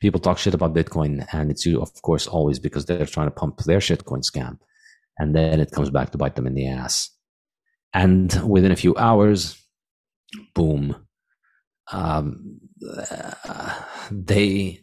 [0.00, 3.30] People talk shit about Bitcoin, and it's you, of course always because they're trying to
[3.30, 4.58] pump their shitcoin scam,
[5.18, 7.10] and then it comes back to bite them in the ass.
[7.94, 9.62] And within a few hours,
[10.54, 10.96] boom,
[11.92, 12.58] um,
[13.08, 14.80] uh, they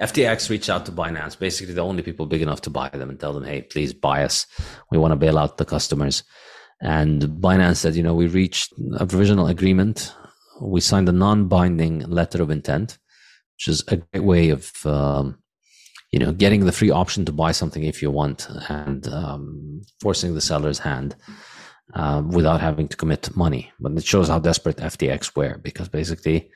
[0.00, 3.18] FTX reached out to Binance, basically the only people big enough to buy them and
[3.18, 4.46] tell them, hey, please buy us.
[4.90, 6.22] We want to bail out the customers.
[6.82, 10.12] And Binance said, you know, we reached a provisional agreement.
[10.60, 12.98] We signed a non binding letter of intent,
[13.54, 15.38] which is a great way of, um,
[16.12, 20.34] you know, getting the free option to buy something if you want and um, forcing
[20.34, 21.16] the seller's hand
[21.94, 23.72] uh, without having to commit money.
[23.80, 26.50] But it shows how desperate FTX were because basically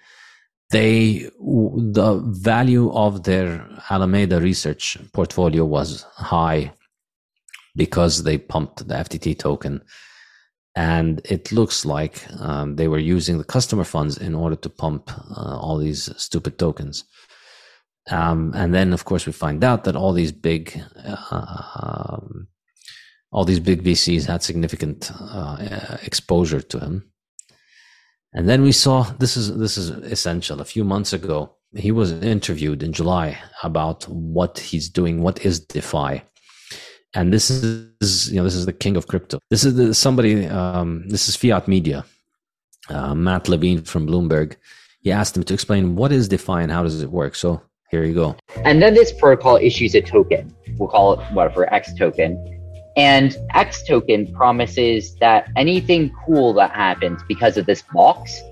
[0.71, 6.73] they the value of their Alameda research portfolio was high
[7.77, 9.83] because they pumped the FTT token,
[10.77, 15.11] and it looks like um, they were using the customer funds in order to pump
[15.37, 17.05] uh, all these stupid tokens.
[18.11, 22.49] Um, and then, of course, we find out that all these big, uh, um,
[23.31, 27.11] all these big VCs had significant uh, exposure to him
[28.33, 30.61] and then we saw this is this is essential.
[30.61, 35.61] A few months ago, he was interviewed in July about what he's doing, what is
[35.61, 36.23] DeFi,
[37.15, 39.39] and this is you know this is the king of crypto.
[39.51, 40.47] This is the, somebody.
[40.47, 42.05] Um, this is Fiat Media.
[42.89, 44.57] Uh, Matt Levine from Bloomberg.
[45.03, 47.35] He asked him to explain what is DeFi and how does it work.
[47.35, 48.37] So here you go.
[48.65, 50.55] And then this protocol issues a token.
[50.77, 52.60] We'll call it whatever X token
[53.01, 58.43] and X token promises that anything cool that happens because of this box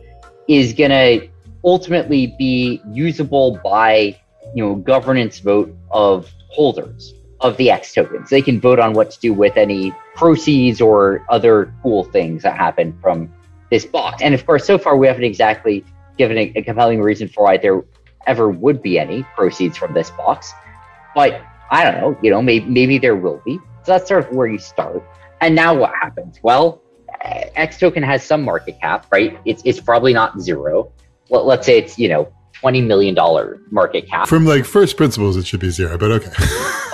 [0.49, 1.29] is going to
[1.65, 4.19] ultimately be usable by,
[4.55, 8.31] you know, governance vote of holders of the X tokens.
[8.31, 12.57] They can vote on what to do with any proceeds or other cool things that
[12.57, 13.31] happen from
[13.71, 14.23] this box.
[14.23, 15.85] And of course, so far we haven't exactly
[16.17, 17.85] given a, a compelling reason for why there
[18.27, 20.55] ever would be any proceeds from this box.
[21.15, 23.59] But I don't know, you know, maybe, maybe there will be.
[23.89, 25.03] So that's sort of where you start.
[25.41, 26.41] And now what happens?
[26.43, 26.83] Well,
[27.23, 29.39] X token has some market cap, right?
[29.47, 30.93] It's it's probably not zero.
[31.31, 34.29] Let, let's say it's you know twenty million dollar market cap.
[34.29, 36.31] From like first principles, it should be zero, but okay.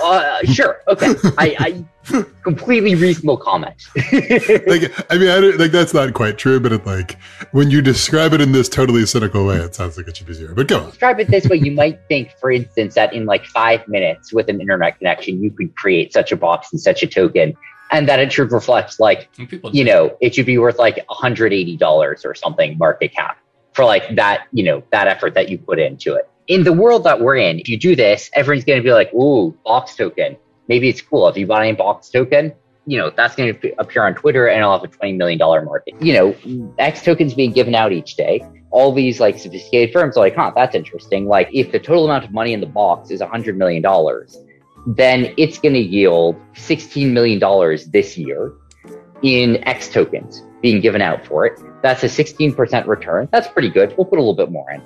[0.03, 1.13] uh, sure, okay.
[1.37, 3.75] I, I completely reasonable comment.
[3.95, 7.17] like I mean, I like that's not quite true, but it like
[7.51, 10.33] when you describe it in this totally cynical way, it sounds like it should be
[10.33, 10.53] zero.
[10.53, 10.89] But go on.
[10.89, 14.49] Describe it this way: you might think, for instance, that in like five minutes with
[14.49, 17.55] an internet connection, you could create such a box and such a token
[17.91, 19.29] and that it should reflect like
[19.71, 23.37] you know it should be worth like $180 or something market cap
[23.75, 26.29] for like that you know that effort that you put into it.
[26.47, 29.13] In the world that we're in if you do this everyone's going to be like
[29.13, 30.37] ooh box token.
[30.67, 31.27] Maybe it's cool.
[31.27, 32.53] If you buy a box token
[32.87, 36.01] you know that's going to appear on twitter and I'll have a $20 million market.
[36.01, 40.21] You know x tokens being given out each day all these like sophisticated firms are
[40.21, 41.27] like huh that's interesting.
[41.27, 43.83] Like if the total amount of money in the box is $100 million
[44.87, 47.39] then it's going to yield $16 million
[47.91, 48.53] this year
[49.23, 51.59] in X tokens being given out for it.
[51.85, 53.29] That's a 16% return.
[53.31, 53.93] That's pretty good.
[53.95, 54.81] We'll put a little bit more in,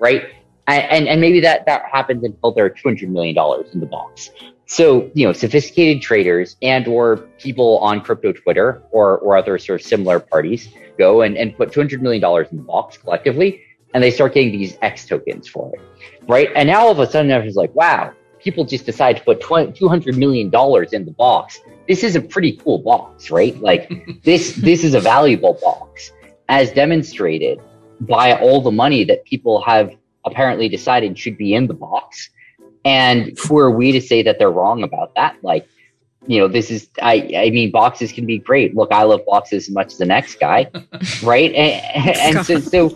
[0.00, 0.24] right?
[0.66, 3.36] And, and maybe that, that happens until there are $200 million
[3.72, 4.30] in the box.
[4.66, 9.80] So, you know, sophisticated traders and or people on crypto Twitter or, or other sort
[9.80, 13.62] of similar parties go and, and put $200 million in the box collectively,
[13.94, 15.80] and they start getting these X tokens for it,
[16.26, 16.48] right?
[16.56, 20.16] And now all of a sudden everyone's like, wow, people just decide to put $200
[20.16, 20.46] million
[20.92, 21.60] in the box.
[21.86, 23.56] This is a pretty cool box, right?
[23.60, 23.88] Like
[24.24, 26.10] this, this is a valuable box
[26.50, 27.60] as demonstrated
[28.00, 32.28] by all the money that people have apparently decided should be in the box.
[32.84, 35.36] And who are we to say that they're wrong about that?
[35.42, 35.66] Like,
[36.26, 38.74] you know, this is, I, I mean, boxes can be great.
[38.74, 40.70] Look, I love boxes as much as the next guy,
[41.22, 41.54] right?
[41.54, 42.88] And, and so, so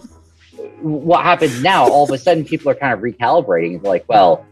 [0.81, 3.77] what happens now, all of a sudden people are kind of recalibrating.
[3.77, 4.45] It's like, well,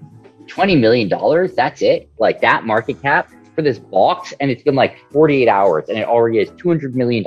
[0.46, 1.10] $20 million,
[1.56, 2.08] that's it.
[2.18, 4.32] Like that market cap for this box.
[4.38, 7.24] And it's been like 48 hours and it already has $200 million,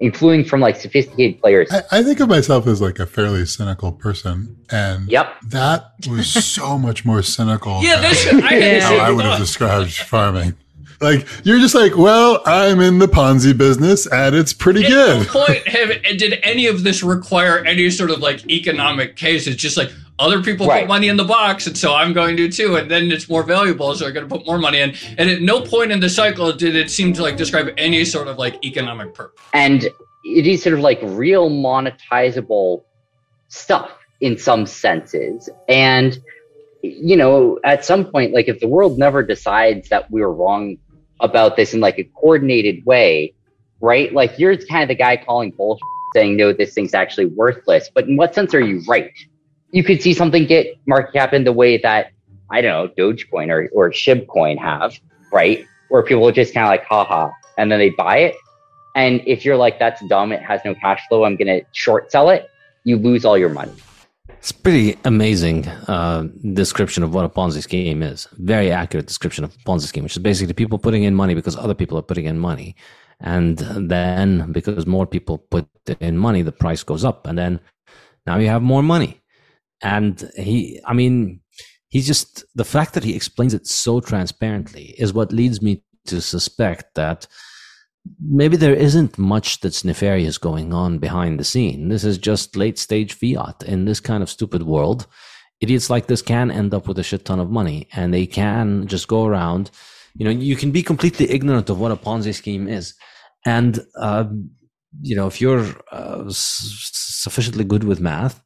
[0.00, 1.70] including from like sophisticated players.
[1.70, 4.56] I, I, think of myself as like a fairly cynical person.
[4.70, 5.36] And yep.
[5.48, 7.82] that was so much more cynical.
[7.82, 10.54] yeah, that's I, how I would have described farming.
[11.00, 15.28] Like you're just like, well, I'm in the Ponzi business, and it's pretty At good.
[15.28, 15.88] Point have,
[16.18, 19.46] did any of this require any sort of like economic case?
[19.46, 19.90] It's just like,
[20.20, 20.82] other people right.
[20.82, 22.76] put money in the box, and so I'm going to too.
[22.76, 24.94] And then it's more valuable, so I'm going to put more money in.
[25.18, 28.28] And at no point in the cycle did it seem to like describe any sort
[28.28, 29.42] of like economic purpose.
[29.54, 29.84] And
[30.24, 32.84] it is sort of like real monetizable
[33.48, 33.90] stuff
[34.20, 35.48] in some senses.
[35.68, 36.18] And
[36.82, 40.76] you know, at some point, like if the world never decides that we were wrong
[41.20, 43.34] about this in like a coordinated way,
[43.80, 44.12] right?
[44.12, 45.82] Like you're kind of the guy calling bullshit,
[46.14, 47.90] saying no, this thing's actually worthless.
[47.92, 49.10] But in what sense are you right?
[49.72, 52.12] You could see something get market cap in the way that
[52.50, 54.98] I don't know, Dogecoin or or Shibcoin have,
[55.32, 55.64] right?
[55.88, 58.34] Where people just kind of like, haha, and then they buy it.
[58.96, 62.30] And if you're like, that's dumb, it has no cash flow, I'm gonna short sell
[62.30, 62.50] it,
[62.84, 63.72] you lose all your money.
[64.38, 68.26] It's pretty amazing uh, description of what a Ponzi scheme is.
[68.38, 71.74] Very accurate description of Ponzi scheme, which is basically people putting in money because other
[71.74, 72.74] people are putting in money,
[73.20, 75.68] and then because more people put
[76.00, 77.60] in money, the price goes up, and then
[78.26, 79.19] now you have more money.
[79.82, 81.40] And he, I mean,
[81.88, 86.20] he's just the fact that he explains it so transparently is what leads me to
[86.20, 87.26] suspect that
[88.22, 91.88] maybe there isn't much that's nefarious going on behind the scene.
[91.88, 93.62] This is just late stage fiat.
[93.62, 95.06] In this kind of stupid world,
[95.60, 98.86] idiots like this can end up with a shit ton of money and they can
[98.86, 99.70] just go around.
[100.14, 102.94] You know, you can be completely ignorant of what a Ponzi scheme is.
[103.46, 104.24] And, uh,
[105.02, 108.42] you know, if you're uh, sufficiently good with math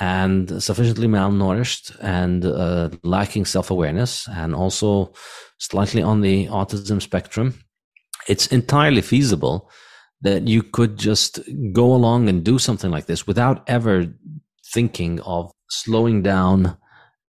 [0.00, 5.12] and sufficiently malnourished and uh, lacking self awareness and also
[5.58, 7.54] slightly on the autism spectrum,
[8.28, 9.70] it's entirely feasible
[10.20, 11.40] that you could just
[11.72, 14.06] go along and do something like this without ever
[14.72, 16.76] thinking of slowing down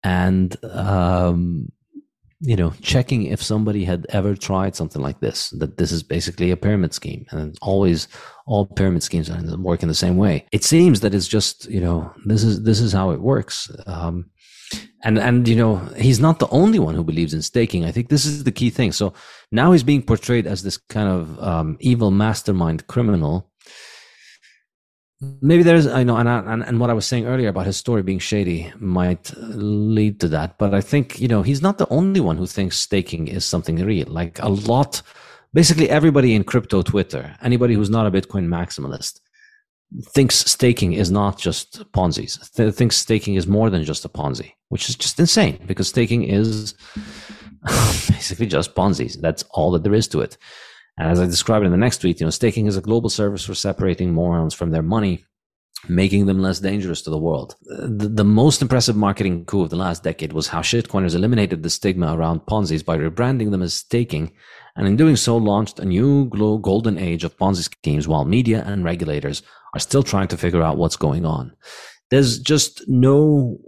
[0.04, 1.70] and um,
[2.40, 6.52] you know checking if somebody had ever tried something like this that this is basically
[6.52, 7.26] a pyramid scheme.
[7.32, 8.08] And always
[8.46, 10.46] all pyramid schemes work in the same way.
[10.52, 13.72] It seems that it's just you know this is this is how it works.
[13.86, 14.30] Um,
[15.04, 17.86] and and you know he's not the only one who believes in staking.
[17.86, 18.92] I think this is the key thing.
[18.92, 19.14] So
[19.52, 23.47] now he's being portrayed as this kind of um, evil mastermind criminal
[25.42, 28.04] maybe there's i know and, and and what i was saying earlier about his story
[28.04, 32.20] being shady might lead to that but i think you know he's not the only
[32.20, 35.02] one who thinks staking is something real like a lot
[35.54, 39.20] basically everybody in crypto twitter anybody who's not a bitcoin maximalist
[40.10, 42.38] thinks staking is not just Ponzi's.
[42.50, 46.24] Th- thinks staking is more than just a Ponzi, which is just insane because staking
[46.24, 46.74] is
[47.66, 49.18] basically just Ponzi's.
[49.18, 50.38] That's all that there is to it.
[50.98, 53.46] And as I described in the next tweet, you know, staking is a global service
[53.46, 55.26] for separating morons from their money,
[55.88, 57.56] making them less dangerous to the world.
[57.62, 61.70] The, the most impressive marketing coup of the last decade was how shitcoiners eliminated the
[61.70, 64.34] stigma around Ponzi's by rebranding them as staking
[64.76, 68.84] and in doing so launched a new golden age of Ponzi schemes while media and
[68.84, 69.42] regulators
[69.74, 71.52] are still trying to figure out what's going on.
[72.10, 73.60] There's just no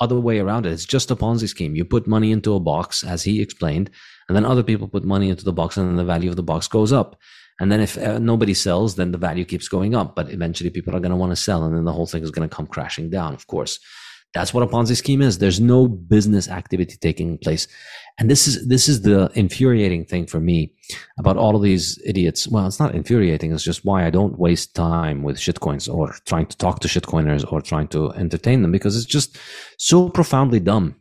[0.00, 0.72] other way around it.
[0.72, 1.74] It's just a Ponzi scheme.
[1.74, 3.90] You put money into a box, as he explained,
[4.28, 6.42] and then other people put money into the box, and then the value of the
[6.42, 7.18] box goes up.
[7.60, 10.14] And then if uh, nobody sells, then the value keeps going up.
[10.14, 12.30] But eventually people are going to want to sell, and then the whole thing is
[12.30, 13.80] going to come crashing down, of course.
[14.34, 15.38] That's what a Ponzi scheme is.
[15.38, 17.66] There's no business activity taking place.
[18.18, 20.74] And this is, this is the infuriating thing for me
[21.18, 22.46] about all of these idiots.
[22.46, 23.52] Well, it's not infuriating.
[23.52, 27.50] It's just why I don't waste time with shitcoins or trying to talk to shitcoiners
[27.50, 29.38] or trying to entertain them because it's just
[29.78, 30.96] so profoundly dumb.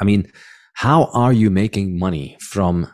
[0.00, 0.30] I mean,
[0.74, 2.88] how are you making money from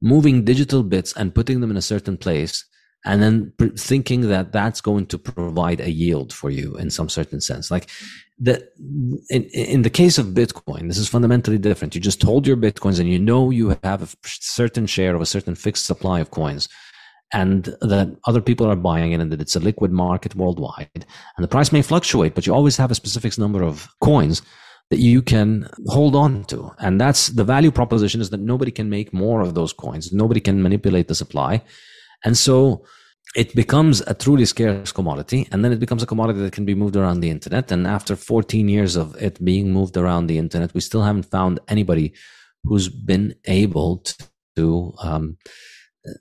[0.00, 2.64] moving digital bits and putting them in a certain place
[3.04, 7.40] and then thinking that that's going to provide a yield for you in some certain
[7.40, 7.70] sense.
[7.70, 7.88] Like
[8.38, 8.62] that
[9.28, 11.94] in, in the case of bitcoin this is fundamentally different.
[11.94, 15.26] You just hold your bitcoins and you know you have a certain share of a
[15.26, 16.68] certain fixed supply of coins
[17.32, 21.44] and that other people are buying it and that it's a liquid market worldwide and
[21.44, 24.42] the price may fluctuate but you always have a specific number of coins
[24.90, 26.72] that you can hold on to.
[26.80, 30.12] And that's the value proposition is that nobody can make more of those coins.
[30.12, 31.62] Nobody can manipulate the supply
[32.24, 32.84] and so
[33.36, 36.74] it becomes a truly scarce commodity and then it becomes a commodity that can be
[36.74, 37.70] moved around the internet.
[37.70, 41.60] And after 14 years of it being moved around the internet we still haven't found
[41.68, 42.12] anybody
[42.64, 44.04] who's been able
[44.56, 45.38] to, um,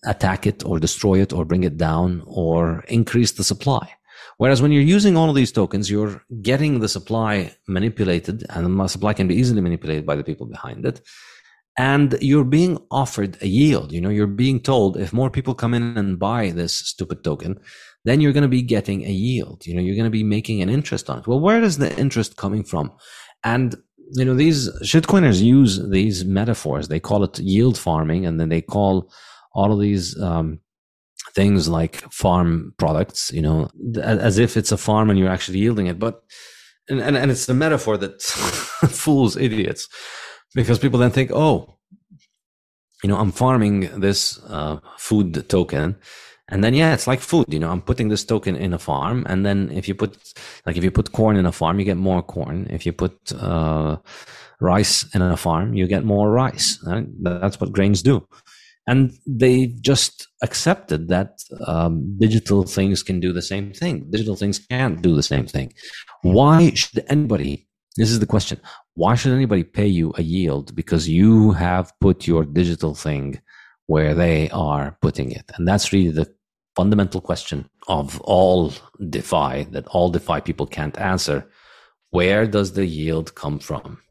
[0.06, 3.89] attack it or destroy it or bring it down or increase the supply.
[4.38, 8.88] Whereas when you're using all of these tokens you're getting the supply manipulated and the
[8.88, 11.02] supply can be easily manipulated by the people behind it
[11.80, 13.93] and you're being offered a yield.
[13.93, 17.57] You know, you're being told if more people come in and buy this stupid token,
[18.03, 19.65] then you're going to be getting a yield.
[19.65, 21.27] You know, you're going to be making an interest on it.
[21.27, 22.91] Well, where is the interest coming from?
[23.45, 23.77] And
[24.11, 26.89] you know, these shitcoiners use these metaphors.
[26.89, 29.09] They call it yield farming, and then they call
[29.53, 30.59] all of these um,
[31.34, 33.69] things like farm products, you know,
[34.03, 35.97] as if it's a farm and you're actually yielding it.
[35.97, 36.23] But
[36.89, 39.88] and and, and it's a metaphor that fools idiots
[40.56, 41.78] because people then think, oh,
[43.04, 45.95] you know, I'm farming this uh, food token.
[46.52, 47.45] And then, yeah, it's like food.
[47.50, 50.18] You know, I'm putting this token in a farm, and then if you put,
[50.66, 52.66] like, if you put corn in a farm, you get more corn.
[52.72, 53.97] If you put uh,
[54.60, 56.80] rice in a farm, you get more rice.
[56.86, 57.06] Right?
[57.22, 58.28] That's what grains do.
[58.89, 64.10] and they just accepted that um, digital things can do the same thing.
[64.10, 65.72] Digital things can't do the same thing.
[66.24, 67.68] Why should anybody?
[68.00, 68.62] This is the question.
[68.93, 73.41] Why should anybody pay you a yield because you have put your digital thing
[73.88, 75.52] where they are putting it?
[75.56, 76.34] And that's really the
[76.78, 78.72] fundamental question of all
[79.10, 81.45] DeFi that all DeFi people can't answer.
[82.12, 84.02] Where does the yield come from?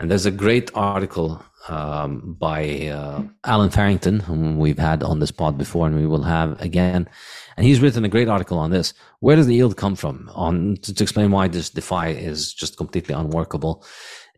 [0.00, 5.30] And there's a great article um, by uh, Allen Farrington, whom we've had on this
[5.30, 7.08] pod before, and we will have again.
[7.56, 8.92] And he's written a great article on this.
[9.20, 10.30] Where does the yield come from?
[10.34, 13.84] On to, to explain why this DeFi is just completely unworkable.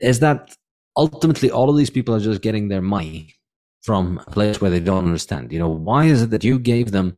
[0.01, 0.55] Is that
[0.97, 3.35] ultimately all of these people are just getting their money
[3.83, 5.53] from a place where they don't understand.
[5.53, 7.17] You know, why is it that you gave them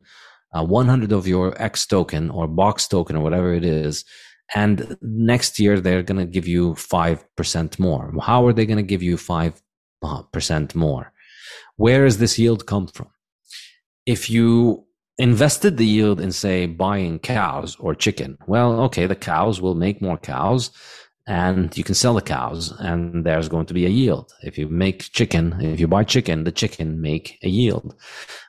[0.53, 4.05] uh, 100 of your X token or box token or whatever it is,
[4.53, 8.13] and next year they're going to give you 5% more?
[8.21, 9.57] How are they going to give you 5 uh,
[10.31, 11.13] percent more.
[11.75, 13.09] Where does this yield come from?
[14.05, 14.85] If you
[15.17, 20.01] invested the yield in, say, buying cows or chicken, well, okay, the cows will make
[20.01, 20.71] more cows
[21.27, 24.33] and you can sell the cows and there's going to be a yield.
[24.41, 27.95] If you make chicken, if you buy chicken, the chicken make a yield.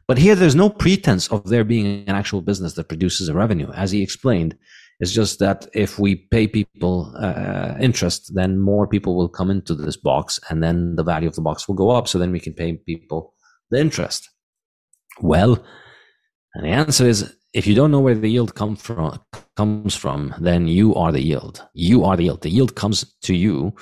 [0.07, 3.71] But here there's no pretense of there being an actual business that produces a revenue.
[3.73, 4.57] As he explained,
[5.03, 9.75] it's just that if we pay people uh, interest, then more people will come into
[9.75, 12.07] this box, and then the value of the box will go up.
[12.07, 13.35] So then we can pay people
[13.73, 14.31] the interest.
[15.21, 15.61] Well,
[16.55, 19.19] and the answer is if you don't know where the yield come from,
[19.57, 21.67] comes from, then you are the yield.
[21.75, 22.43] You are the yield.
[22.43, 23.75] The yield comes to you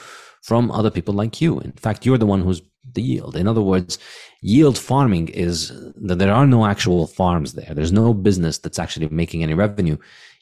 [0.43, 1.61] from other people like you.
[1.61, 2.62] In fact, you're the one who's
[2.95, 3.37] the yield.
[3.37, 3.99] In other words,
[4.41, 7.75] yield farming is that there are no actual farms there.
[7.75, 9.99] There's no business that's actually making any revenue.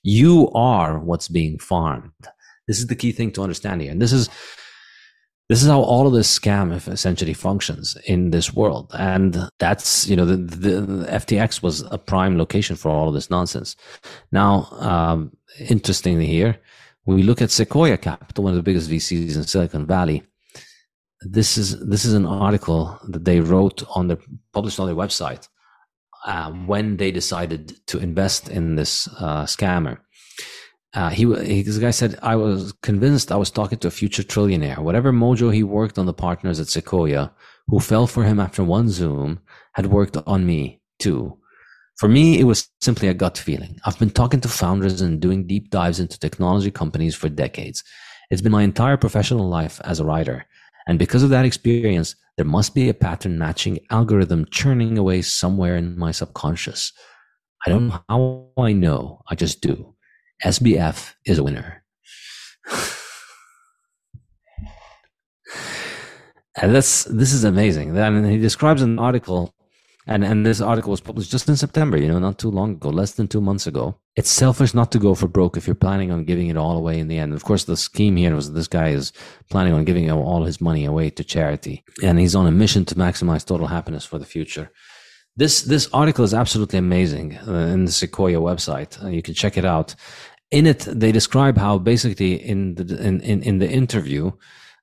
[0.09, 2.13] You are what's being farmed.
[2.67, 3.93] This is the key thing to understand here.
[3.93, 4.31] And this is
[5.51, 8.91] this is how all of this scam essentially functions in this world.
[8.99, 13.29] And that's, you know, the, the, FTX was a prime location for all of this
[13.29, 13.77] nonsense.
[14.33, 16.59] Now, um, interestingly here,
[17.05, 20.23] when we look at Sequoia Capital, one of the biggest VCs in Silicon Valley,
[21.21, 24.19] this is, this is an article that they wrote on the,
[24.53, 25.49] published on their website
[26.29, 29.99] uh, when they decided to invest in this uh, scammer.
[30.93, 34.23] Uh, he, he, this guy said, I was convinced I was talking to a future
[34.23, 34.79] trillionaire.
[34.79, 37.33] Whatever mojo he worked on the partners at Sequoia,
[37.69, 39.41] who fell for him after one Zoom,
[39.73, 41.39] had worked on me too.
[41.97, 43.79] For me, it was simply a gut feeling.
[43.87, 47.83] I've been talking to founders and doing deep dives into technology companies for decades.
[48.31, 50.47] It's been my entire professional life as a writer.
[50.89, 55.77] And because of that experience, there must be a pattern matching algorithm churning away somewhere
[55.77, 56.93] in my subconscious.
[57.67, 59.95] I don't know how I know, I just do.
[60.43, 61.85] SBF is a winner.
[66.57, 67.97] and this this is amazing.
[67.97, 69.55] And he describes an article
[70.09, 72.89] and and this article was published just in September, you know, not too long ago,
[72.89, 73.97] less than two months ago.
[74.17, 76.99] It's selfish not to go for broke if you're planning on giving it all away
[76.99, 77.35] in the end.
[77.35, 79.13] Of course, the scheme here was this guy is
[79.51, 82.95] planning on giving all his money away to charity, and he's on a mission to
[82.95, 84.71] maximize total happiness for the future.
[85.37, 89.03] This this article is absolutely amazing uh, in the Sequoia website.
[89.05, 89.95] Uh, you can check it out.
[90.51, 94.33] In it, they describe how basically in the in in, in the interview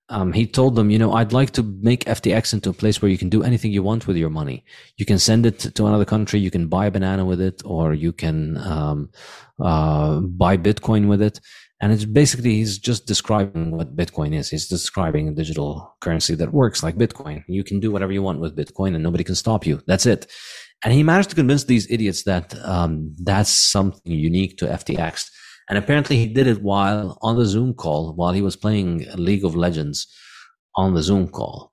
[0.10, 3.10] um, he told them, you know, I'd like to make FTX into a place where
[3.10, 4.64] you can do anything you want with your money.
[4.98, 6.40] You can send it to another country.
[6.40, 9.10] You can buy a banana with it, or you can um,
[9.60, 11.40] uh, buy Bitcoin with it.
[11.82, 14.50] And it's basically he's just describing what Bitcoin is.
[14.50, 17.44] He's describing a digital currency that works like Bitcoin.
[17.48, 19.82] You can do whatever you want with Bitcoin, and nobody can stop you.
[19.88, 20.32] That's it.
[20.84, 25.30] And he managed to convince these idiots that um, that's something unique to FTX
[25.70, 29.46] and apparently he did it while on the Zoom call, while he was playing League
[29.46, 30.08] of Legends
[30.76, 31.72] on the Zoom call.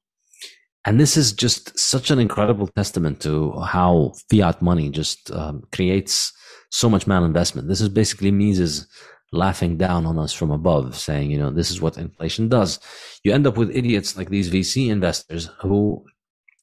[0.84, 6.32] And this is just such an incredible testament to how fiat money just um, creates
[6.70, 7.68] so much malinvestment.
[7.68, 8.88] This is basically Mises
[9.30, 12.80] laughing down on us from above, saying, you know, this is what inflation does.
[13.22, 16.04] You end up with idiots like these VC investors who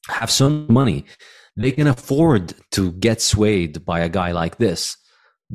[0.08, 1.04] have so much money,
[1.56, 4.96] they can afford to get swayed by a guy like this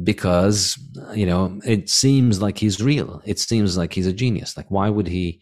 [0.04, 0.78] because
[1.14, 3.22] you know it seems like he's real.
[3.26, 4.58] It seems like he's a genius.
[4.58, 5.41] Like why would he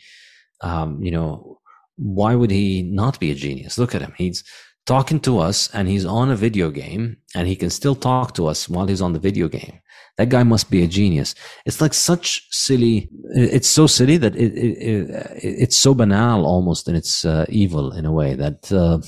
[0.61, 1.59] um you know
[1.95, 3.77] why would he not be a genius?
[3.77, 4.13] Look at him.
[4.17, 4.43] He's
[4.85, 8.47] talking to us and he's on a video game and he can still talk to
[8.47, 9.79] us while he's on the video game.
[10.17, 11.33] That guy must be a genius.
[11.65, 16.87] It's like such silly it's so silly that it, it, it it's so banal almost
[16.87, 18.99] and its uh, evil in a way that uh,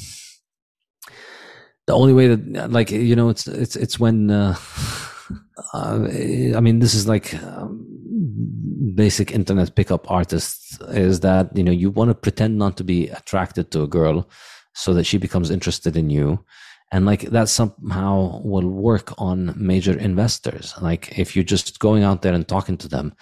[1.88, 4.56] the only way that like you know it's it's it's when uh,
[5.73, 6.07] uh,
[6.55, 7.86] I mean, this is like um,
[8.95, 13.09] basic internet pickup artists is that, you know, you want to pretend not to be
[13.09, 14.30] attracted to a girl
[14.73, 16.45] so that she becomes interested in you.
[16.91, 22.21] and like that somehow will work on major investors like if you're just going out
[22.21, 23.13] there and talking to them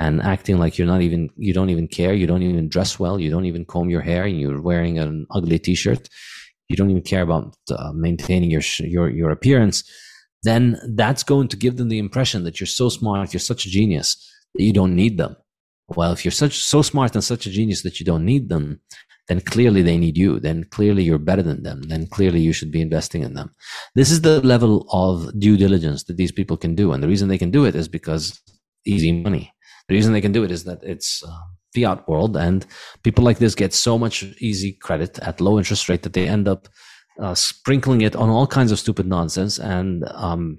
[0.00, 3.20] and acting like you're not even you don't even care you don't even dress well
[3.20, 6.08] you don't even comb your hair and you're wearing an ugly t-shirt
[6.68, 9.84] you don't even care about uh, maintaining your your your appearance
[10.42, 13.70] then that's going to give them the impression that you're so smart you're such a
[13.70, 14.16] genius
[14.54, 15.36] that you don't need them
[15.88, 18.80] well if you're such so smart and such a genius that you don't need them
[19.30, 20.40] then clearly they need you.
[20.40, 21.82] Then clearly you're better than them.
[21.82, 23.54] Then clearly you should be investing in them.
[23.94, 26.92] This is the level of due diligence that these people can do.
[26.92, 28.40] And the reason they can do it is because
[28.84, 29.54] easy money.
[29.86, 31.30] The reason they can do it is that it's uh,
[31.72, 32.66] fiat world and
[33.04, 36.48] people like this get so much easy credit at low interest rate that they end
[36.48, 36.66] up
[37.20, 40.58] uh, sprinkling it on all kinds of stupid nonsense and um,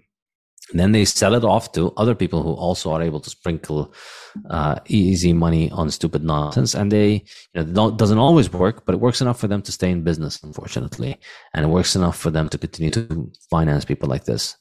[0.74, 3.94] then they sell it off to other people who also are able to sprinkle
[4.50, 6.74] uh, easy money on stupid nonsense.
[6.74, 9.92] And they, you know, doesn't always work, but it works enough for them to stay
[9.92, 11.20] in business, unfortunately.
[11.54, 14.56] And it works enough for them to continue to finance people like this.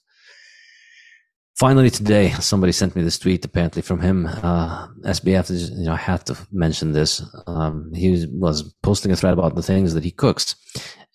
[1.58, 4.26] Finally, today, somebody sent me this tweet, apparently from him.
[4.26, 7.22] Uh, SBF, you know, I had to mention this.
[7.46, 10.56] Um, he was posting a thread about the things that he cooks.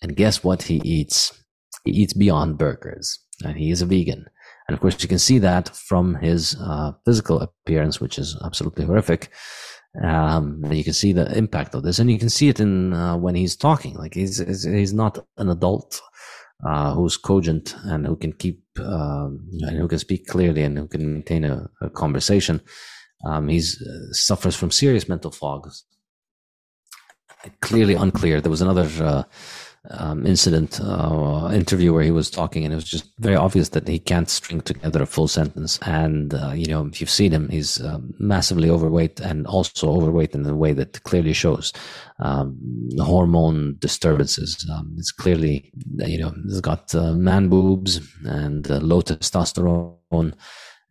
[0.02, 1.32] And guess what he eats?
[1.84, 3.18] He eats Beyond Burgers.
[3.44, 4.26] And he is a vegan.
[4.68, 8.84] And of course, you can see that from his uh, physical appearance, which is absolutely
[8.84, 9.30] horrific.
[10.02, 13.16] Um, you can see the impact of this, and you can see it in uh,
[13.16, 13.94] when he's talking.
[13.94, 16.02] Like he's he's not an adult
[16.64, 20.88] uh, who's cogent and who can keep um, and who can speak clearly and who
[20.88, 22.60] can maintain a, a conversation.
[23.24, 25.70] Um, he uh, suffers from serious mental fog.
[27.60, 28.40] Clearly unclear.
[28.40, 29.22] There was another uh,
[29.90, 33.88] um, incident uh, interview where he was talking, and it was just very obvious that
[33.88, 35.78] he can't string together a full sentence.
[35.82, 40.34] And uh, you know, if you've seen him, he's um, massively overweight, and also overweight
[40.34, 41.72] in a way that clearly shows
[42.20, 42.58] um,
[42.98, 44.66] hormone disturbances.
[44.72, 50.34] Um, it's clearly, you know, he's got uh, man boobs and uh, low testosterone,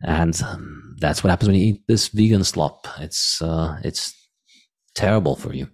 [0.02, 2.86] and um, that's what happens when you eat this vegan slop.
[3.00, 4.14] It's uh, it's
[4.94, 5.68] terrible for you.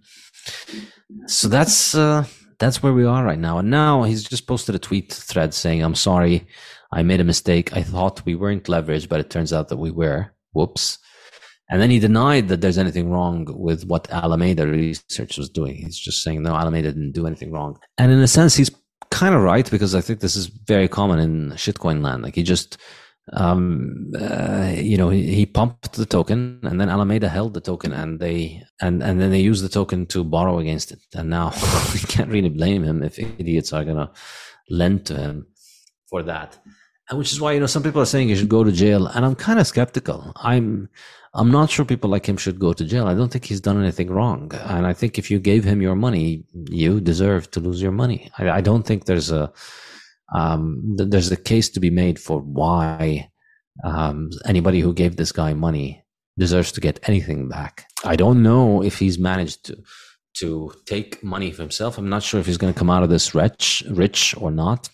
[1.26, 2.24] So that's uh,
[2.62, 3.58] that's where we are right now.
[3.58, 6.46] And now he's just posted a tweet thread saying, I'm sorry,
[6.92, 7.76] I made a mistake.
[7.76, 10.32] I thought we weren't leveraged, but it turns out that we were.
[10.52, 10.98] Whoops.
[11.68, 15.74] And then he denied that there's anything wrong with what Alameda Research was doing.
[15.74, 17.80] He's just saying, no, Alameda didn't do anything wrong.
[17.98, 18.70] And in a sense, he's
[19.10, 22.22] kind of right because I think this is very common in shitcoin land.
[22.22, 22.78] Like he just
[23.32, 27.92] um, uh, you know, he, he, pumped the token, and then Alameda held the token,
[27.92, 31.00] and they and and then they used the token to borrow against it.
[31.14, 31.52] And now
[31.94, 34.10] we can't really blame him if idiots are gonna
[34.68, 35.46] lend to him
[36.08, 36.58] for that.
[37.08, 39.06] And which is why you know some people are saying he should go to jail,
[39.06, 40.32] and I'm kind of skeptical.
[40.36, 40.90] I'm
[41.34, 43.06] I'm not sure people like him should go to jail.
[43.06, 45.96] I don't think he's done anything wrong, and I think if you gave him your
[45.96, 48.30] money, you deserve to lose your money.
[48.36, 49.50] I, I don't think there's a
[50.34, 53.30] um, th- there's a case to be made for why
[53.84, 56.02] um, anybody who gave this guy money
[56.38, 57.86] deserves to get anything back.
[58.04, 59.82] I don't know if he's managed to
[60.34, 61.98] to take money for himself.
[61.98, 64.88] I'm not sure if he's going to come out of this rich rich or not.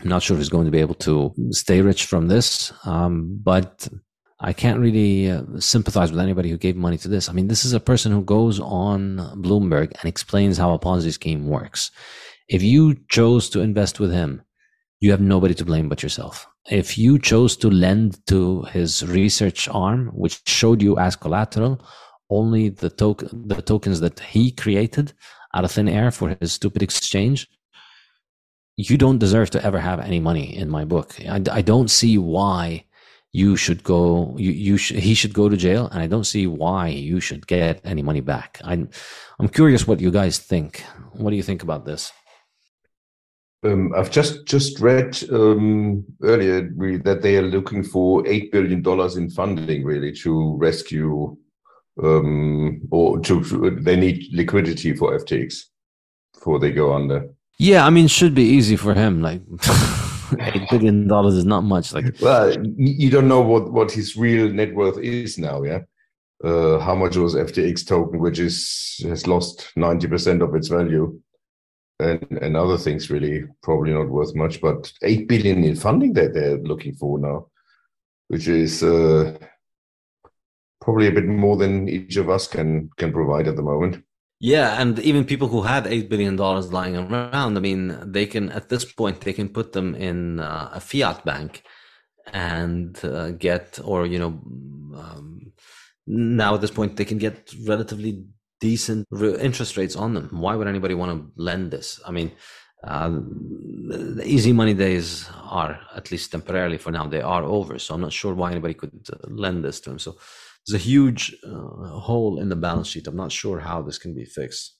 [0.00, 2.72] I'm not sure if he's going to be able to stay rich from this.
[2.84, 3.88] Um, but
[4.40, 7.28] I can't really uh, sympathize with anybody who gave money to this.
[7.28, 11.12] I mean, this is a person who goes on Bloomberg and explains how a Ponzi
[11.12, 11.90] scheme works.
[12.48, 14.42] If you chose to invest with him,
[15.00, 16.46] you have nobody to blame but yourself.
[16.70, 21.80] If you chose to lend to his research arm, which showed you as collateral
[22.30, 25.12] only the token, the tokens that he created
[25.54, 27.48] out of thin air for his stupid exchange,
[28.76, 31.16] you don't deserve to ever have any money in my book.
[31.20, 32.84] I, I don't see why
[33.32, 35.88] you should go, you, you sh- he should go to jail.
[35.88, 38.60] And I don't see why you should get any money back.
[38.64, 38.90] I'm,
[39.38, 40.84] I'm curious what you guys think.
[41.12, 42.12] What do you think about this?
[43.64, 46.70] Um, I've just just read um, earlier
[47.04, 51.36] that they are looking for eight billion dollars in funding, really, to rescue
[52.02, 55.64] um, or to, to, they need liquidity for FTX
[56.34, 57.28] before they go under.
[57.58, 59.22] Yeah, I mean, should be easy for him.
[59.22, 59.42] Like
[60.40, 61.92] eight billion dollars is not much.
[61.92, 65.64] Like, well, you don't know what what his real net worth is now.
[65.64, 65.80] Yeah,
[66.44, 71.20] uh, how much was FTX token, which is has lost ninety percent of its value
[72.00, 76.34] and, and other things really probably not worth much, but eight billion in funding that
[76.34, 77.48] they're looking for now,
[78.28, 79.36] which is uh,
[80.80, 84.04] probably a bit more than each of us can can provide at the moment.
[84.40, 88.50] Yeah, and even people who had eight billion dollars lying around, I mean, they can
[88.50, 91.64] at this point they can put them in uh, a fiat bank
[92.32, 94.40] and uh, get, or you know,
[94.96, 95.52] um,
[96.06, 98.26] now at this point they can get relatively
[98.60, 99.06] decent
[99.40, 100.28] interest rates on them.
[100.32, 102.00] Why would anybody want to lend this?
[102.06, 102.32] I mean,
[102.84, 107.78] uh, the easy money days are, at least temporarily for now, they are over.
[107.78, 109.98] So I'm not sure why anybody could uh, lend this to him.
[109.98, 110.16] So
[110.66, 113.06] there's a huge uh, hole in the balance sheet.
[113.06, 114.74] I'm not sure how this can be fixed.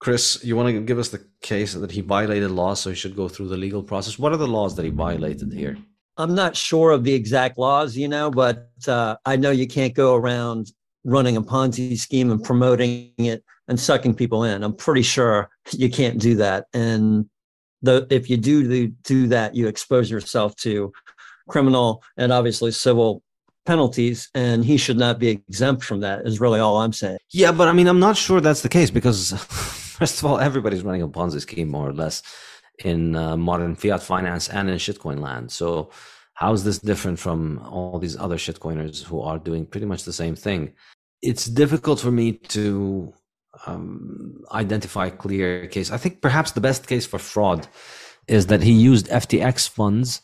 [0.00, 3.16] Chris, you want to give us the case that he violated laws, so he should
[3.16, 4.18] go through the legal process?
[4.18, 5.76] What are the laws that he violated here?
[6.16, 9.94] I'm not sure of the exact laws, you know, but uh, I know you can't
[9.94, 10.72] go around
[11.08, 14.62] running a Ponzi scheme and promoting it and sucking people in.
[14.62, 16.66] I'm pretty sure you can't do that.
[16.74, 17.28] And
[17.82, 20.92] the, if you do do that, you expose yourself to
[21.48, 23.22] criminal and obviously civil
[23.64, 26.26] penalties, and he should not be exempt from that.
[26.26, 27.18] Is really all I'm saying.
[27.30, 29.32] Yeah, but I mean, I'm not sure that's the case because,
[29.98, 32.22] first of all, everybody's running a Ponzi scheme more or less
[32.84, 35.50] in uh, modern fiat finance and in shitcoin land.
[35.50, 35.90] So
[36.34, 40.12] how is this different from all these other shitcoiners who are doing pretty much the
[40.12, 40.74] same thing?
[41.22, 43.12] It's difficult for me to
[43.66, 45.90] um, identify a clear case.
[45.90, 47.66] I think perhaps the best case for fraud
[48.26, 50.20] is that he used FTX funds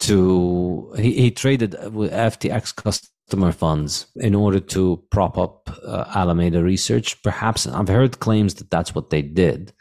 [0.00, 6.62] to he, he traded with FTX customer funds in order to prop up uh, Alameda
[6.62, 7.22] Research.
[7.22, 9.72] Perhaps I've heard claims that that's what they did.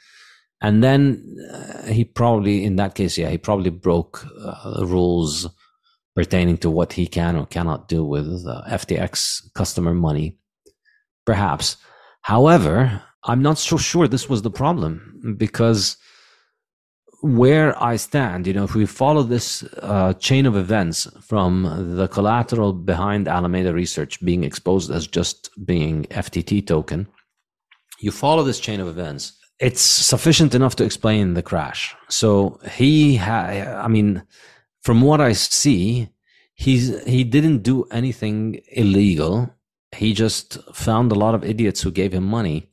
[0.61, 5.47] And then uh, he probably, in that case, yeah, he probably broke uh, rules
[6.15, 10.37] pertaining to what he can or cannot do with uh, FTX customer money.
[11.25, 11.77] Perhaps.
[12.21, 15.97] However, I'm not so sure this was the problem because
[17.21, 22.07] where I stand, you know, if we follow this uh, chain of events from the
[22.07, 27.07] collateral behind Alameda Research being exposed as just being FTT token,
[27.99, 31.95] you follow this chain of events, it's sufficient enough to explain the crash.
[32.09, 34.23] So he, ha- I mean,
[34.83, 36.09] from what I see,
[36.53, 39.49] he's he didn't do anything illegal.
[39.95, 42.69] He just found a lot of idiots who gave him money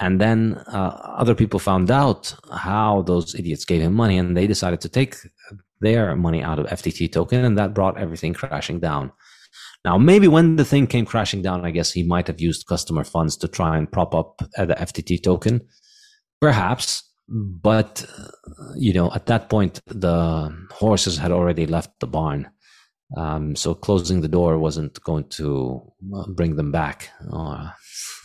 [0.00, 4.46] and then uh, other people found out how those idiots gave him money, and they
[4.46, 5.16] decided to take
[5.80, 9.12] their money out of FTT token, and that brought everything crashing down.
[9.84, 13.04] Now, maybe when the thing came crashing down, I guess he might have used customer
[13.04, 15.60] funds to try and prop up uh, the FTT token,
[16.40, 17.02] perhaps.
[17.28, 18.04] But
[18.76, 22.50] you know, at that point, the horses had already left the barn.
[23.16, 25.82] Um, so closing the door wasn't going to
[26.14, 27.10] uh, bring them back.
[27.32, 27.70] Uh,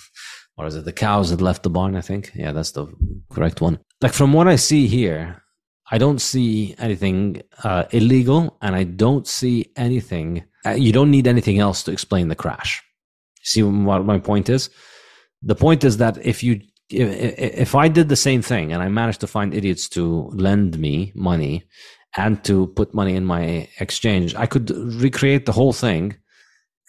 [0.57, 1.95] or is it the cows that left the barn?
[1.95, 2.31] I think.
[2.35, 2.87] Yeah, that's the
[3.29, 3.79] correct one.
[4.01, 5.43] Like from what I see here,
[5.91, 10.43] I don't see anything uh, illegal, and I don't see anything.
[10.65, 12.83] Uh, you don't need anything else to explain the crash.
[13.43, 14.69] See what my point is?
[15.41, 19.19] The point is that if you if I did the same thing and I managed
[19.21, 21.65] to find idiots to lend me money
[22.15, 26.15] and to put money in my exchange, I could recreate the whole thing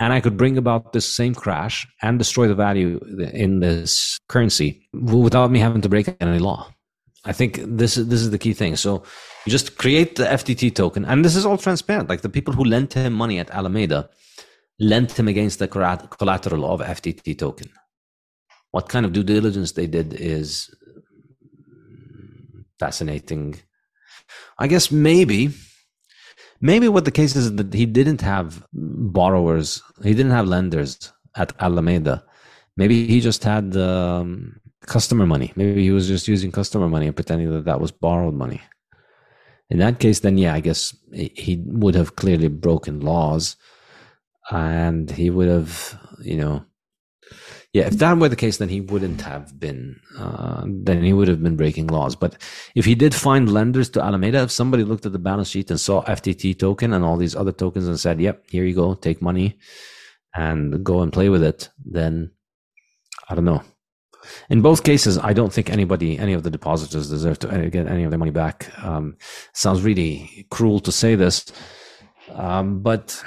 [0.00, 3.00] and I could bring about this same crash and destroy the value
[3.32, 6.72] in this currency without me having to break any law.
[7.24, 8.76] I think this is this is the key thing.
[8.76, 9.02] So
[9.44, 12.08] you just create the FTT token, and this is all transparent.
[12.08, 14.08] Like the people who lent him money at Alameda
[14.78, 17.68] lent him against the collateral of FTT token.
[18.70, 20.72] What kind of due diligence they did is
[22.78, 23.60] fascinating.
[24.59, 25.53] I guess maybe
[26.61, 31.53] Maybe what the case is that he didn't have borrowers, he didn't have lenders at
[31.61, 32.24] Alameda.
[32.76, 35.53] Maybe he just had um, customer money.
[35.55, 38.61] Maybe he was just using customer money and pretending that that was borrowed money.
[39.70, 43.57] In that case, then yeah, I guess he would have clearly broken laws,
[44.51, 46.64] and he would have, you know,
[47.79, 51.29] yeah, if that were the case, then he wouldn't have been, uh, then he would
[51.29, 52.16] have been breaking laws.
[52.16, 52.37] But
[52.74, 55.79] if he did find lenders to Alameda, if somebody looked at the balance sheet and
[55.79, 59.22] saw FTT token and all these other tokens and said, yep, here you go, take
[59.22, 59.59] money
[60.35, 62.33] and go and play with it, then
[63.29, 63.62] I don't know.
[64.51, 68.03] In both cases, I don't think anybody, any of the depositors deserve to get any
[68.03, 68.76] of their money back.
[68.83, 69.16] Um,
[69.55, 71.47] sounds really cruel to say this,
[72.33, 73.22] um, but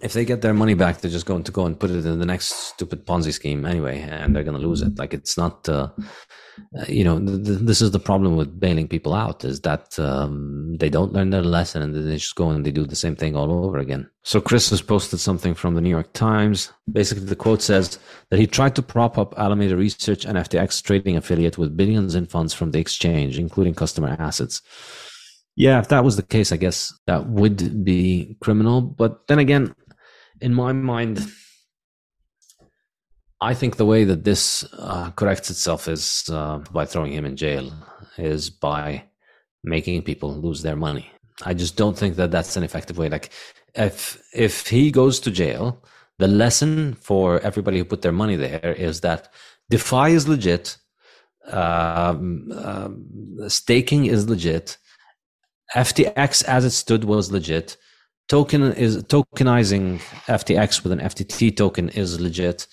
[0.00, 2.18] if they get their money back, they're just going to go and put it in
[2.18, 4.98] the next stupid Ponzi scheme anyway, and they're going to lose it.
[4.98, 5.88] Like it's not, uh,
[6.78, 9.98] uh, you know, th- th- this is the problem with bailing people out is that
[9.98, 13.16] um, they don't learn their lesson and they just go and they do the same
[13.16, 14.08] thing all over again.
[14.24, 16.72] So Chris has posted something from the New York Times.
[16.90, 17.98] Basically, the quote says
[18.30, 22.26] that he tried to prop up Alameda Research and FTX trading affiliate with billions in
[22.26, 24.60] funds from the exchange, including customer assets.
[25.58, 28.80] Yeah, if that was the case, I guess that would be criminal.
[28.80, 29.74] But then again,
[30.40, 31.16] in my mind,
[33.50, 37.36] I think the way that this uh, corrects itself is uh, by throwing him in
[37.36, 37.72] jail,
[38.18, 39.04] is by
[39.64, 41.10] making people lose their money.
[41.44, 43.08] I just don't think that that's an effective way.
[43.08, 43.30] Like,
[43.74, 45.84] if if he goes to jail,
[46.18, 49.22] the lesson for everybody who put their money there is that
[49.70, 50.78] DeFi is legit
[51.50, 52.92] Um, um,
[53.48, 54.78] staking is legit.
[55.74, 57.76] FTX as it stood was legit.
[58.28, 62.66] Token is tokenizing FTX with an FTT token is legit.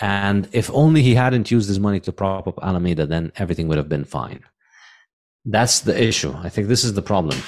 [0.00, 3.78] And if only he hadn't used his money to prop up Alameda, then everything would
[3.78, 4.42] have been fine.
[5.44, 6.34] That's the issue.
[6.36, 7.38] I think this is the problem.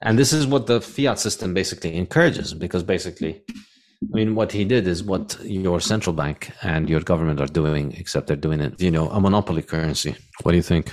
[0.00, 4.64] And this is what the fiat system basically encourages because basically, I mean, what he
[4.64, 8.80] did is what your central bank and your government are doing, except they're doing it,
[8.80, 10.16] you know, a monopoly currency.
[10.42, 10.92] What do you think?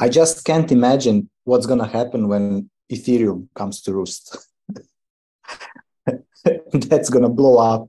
[0.00, 4.36] I just can't imagine what's going to happen when Ethereum comes to roost.
[6.90, 7.88] That's going to blow up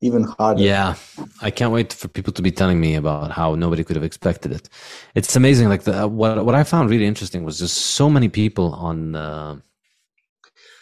[0.00, 0.60] even harder.
[0.60, 0.96] Yeah,
[1.40, 4.50] I can't wait for people to be telling me about how nobody could have expected
[4.50, 4.68] it.
[5.14, 5.68] It's amazing.
[5.68, 9.14] Like the what what I found really interesting was just so many people on.
[9.14, 9.60] Uh,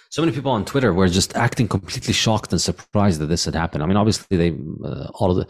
[0.09, 3.55] so many people on Twitter were just acting completely shocked and surprised that this had
[3.55, 3.85] happened.
[3.85, 4.51] I mean, obviously, they
[4.85, 5.47] uh, all of the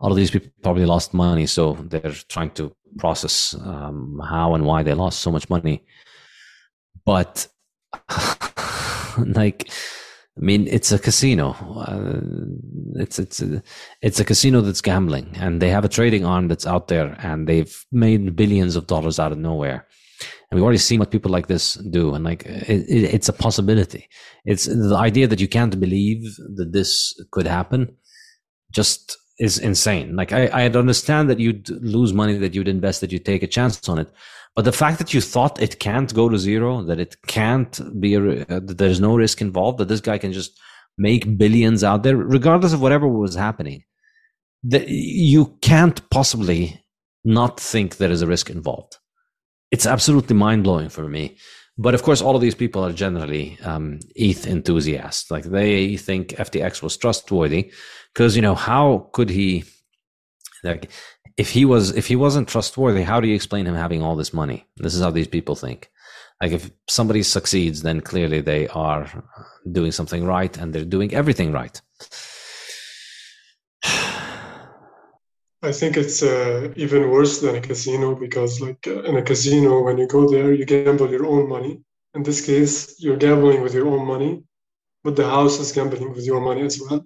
[0.00, 4.64] all of these people probably lost money, so they're trying to process um, how and
[4.64, 5.84] why they lost so much money.
[7.04, 7.48] But
[9.18, 9.70] like
[10.38, 11.50] I mean, it's a casino.
[11.52, 12.20] Uh,
[13.00, 13.60] it's it's a,
[14.02, 17.48] it's a casino that's gambling, and they have a trading arm that's out there, and
[17.48, 19.86] they've made billions of dollars out of nowhere.
[20.50, 23.32] And we've already seen what people like this do, and like it, it, it's a
[23.32, 24.08] possibility.
[24.44, 26.22] It's the idea that you can't believe
[26.54, 27.96] that this could happen.
[28.70, 30.16] Just is insane.
[30.16, 33.46] Like I, I understand that you'd lose money that you'd invest, that you take a
[33.46, 34.10] chance on it,
[34.56, 38.14] but the fact that you thought it can't go to zero, that it can't be,
[38.14, 40.58] a, uh, that there's no risk involved, that this guy can just
[40.96, 43.84] make billions out there, regardless of whatever was happening,
[44.64, 46.84] that you can't possibly
[47.24, 48.96] not think there is a risk involved.
[49.70, 51.36] It's absolutely mind blowing for me.
[51.78, 55.30] But of course, all of these people are generally um, ETH enthusiasts.
[55.30, 57.72] Like they think FTX was trustworthy
[58.12, 59.64] because you know how could he?
[60.64, 60.90] Like
[61.36, 64.34] if he was if he wasn't trustworthy, how do you explain him having all this
[64.34, 64.66] money?
[64.76, 65.88] This is how these people think.
[66.42, 69.24] Like if somebody succeeds, then clearly they are
[69.70, 71.80] doing something right and they're doing everything right.
[75.62, 79.82] I think it's uh, even worse than a casino because, like uh, in a casino,
[79.82, 81.82] when you go there, you gamble your own money.
[82.14, 84.44] In this case, you're gambling with your own money,
[85.02, 87.04] but the house is gambling with your money as well.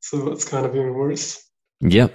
[0.00, 1.42] So it's kind of even worse.
[1.80, 2.14] Yep.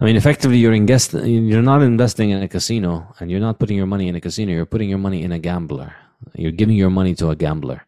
[0.00, 3.76] I mean, effectively, you're invest- You're not investing in a casino, and you're not putting
[3.76, 4.52] your money in a casino.
[4.52, 5.94] You're putting your money in a gambler.
[6.34, 7.86] You're giving your money to a gambler.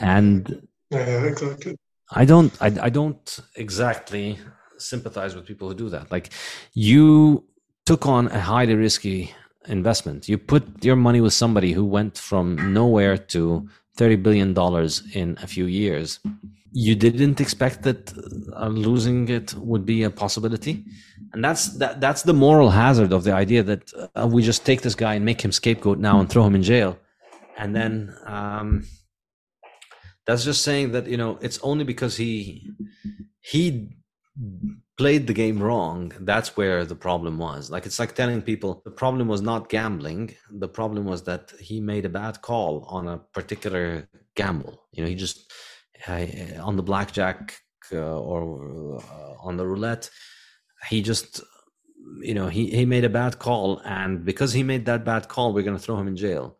[0.00, 1.76] And yeah, exactly.
[2.10, 2.52] I don't.
[2.60, 4.38] I, I don't exactly
[4.78, 6.10] sympathize with people who do that.
[6.10, 6.30] Like,
[6.72, 7.44] you
[7.84, 9.34] took on a highly risky
[9.66, 10.28] investment.
[10.28, 15.36] You put your money with somebody who went from nowhere to thirty billion dollars in
[15.42, 16.20] a few years
[16.72, 18.12] you didn't expect that
[18.54, 20.84] uh, losing it would be a possibility
[21.32, 24.82] and that's that that's the moral hazard of the idea that uh, we just take
[24.82, 26.98] this guy and make him scapegoat now and throw him in jail
[27.56, 28.84] and then um,
[30.28, 32.70] that's just saying that you know it's only because he
[33.40, 33.88] he
[34.98, 37.70] played the game wrong that's where the problem was.
[37.70, 41.80] Like it's like telling people the problem was not gambling the problem was that he
[41.80, 44.76] made a bad call on a particular gamble.
[44.92, 45.50] You know he just
[46.06, 47.56] on the blackjack
[47.92, 50.10] uh, or uh, on the roulette,
[50.90, 51.40] he just
[52.20, 55.52] you know he he made a bad call and because he made that bad call
[55.52, 56.57] we're going to throw him in jail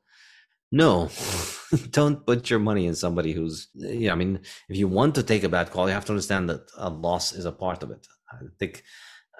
[0.71, 1.09] no
[1.91, 4.39] don't put your money in somebody who's yeah i mean
[4.69, 7.33] if you want to take a bad call you have to understand that a loss
[7.33, 8.83] is a part of it i think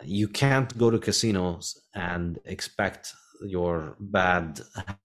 [0.05, 3.13] you can't go to casinos and expect
[3.43, 4.61] your bad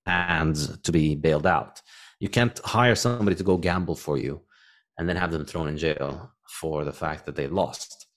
[0.05, 1.81] hands to be bailed out
[2.19, 4.41] you can't hire somebody to go gamble for you
[4.97, 8.07] and then have them thrown in jail for the fact that they lost.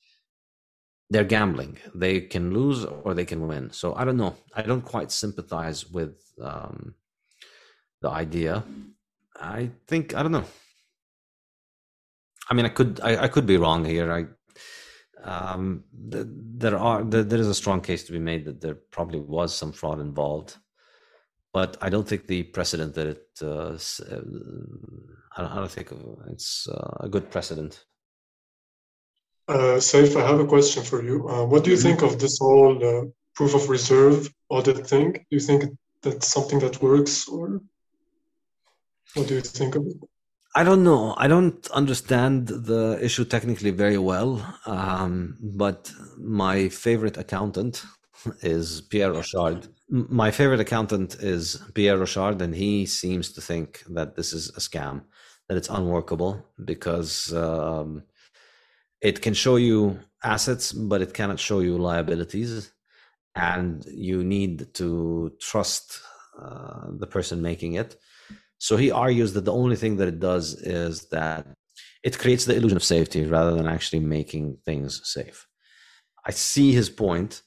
[1.11, 1.79] They're gambling.
[1.95, 3.71] They can lose or they can win.
[3.71, 4.37] So I don't know.
[4.55, 6.95] I don't quite sympathize with um,
[8.01, 8.65] the idea.
[9.41, 10.45] I think I don't know.
[12.49, 14.13] I mean, I could I, I could be wrong here.
[14.13, 14.27] I
[15.25, 19.55] um, there are there is a strong case to be made that there probably was
[19.55, 20.57] some fraud involved
[21.57, 23.27] but I don't think the precedent that it.
[23.41, 23.79] Uh,
[24.13, 24.21] uh
[25.37, 25.89] I, don't, I don't think
[26.35, 27.73] it's uh, a good precedent.
[29.49, 31.17] Uh, Saif, I have a question for you.
[31.33, 31.89] Uh, what do you mm-hmm.
[31.89, 33.05] think of this whole uh,
[33.37, 34.19] proof of reserve
[34.51, 35.09] audit thing?
[35.13, 35.61] Do you think
[36.03, 37.47] that's something that works, or
[39.15, 39.97] what do you think of it?
[40.55, 41.15] I don't know.
[41.19, 44.31] I don't understand the issue technically very well,
[44.65, 47.85] um, but my favorite accountant
[48.43, 54.17] is Pierre Rochard my favorite accountant is Pierre Rochard, and he seems to think that
[54.17, 55.03] this is a scam,
[55.49, 58.03] that it's unworkable because um,
[59.01, 62.73] it can show you assets, but it cannot show you liabilities.
[63.37, 66.01] And you need to trust
[66.41, 67.97] uh, the person making it.
[68.59, 71.47] So he argues that the only thing that it does is that
[72.03, 75.47] it creates the illusion of safety rather than actually making things safe.
[76.25, 77.43] I see his point.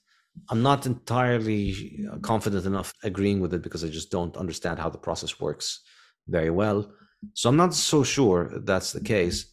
[0.49, 4.97] I'm not entirely confident enough agreeing with it because I just don't understand how the
[4.97, 5.81] process works
[6.27, 6.91] very well.
[7.33, 9.51] So I'm not so sure that's the case.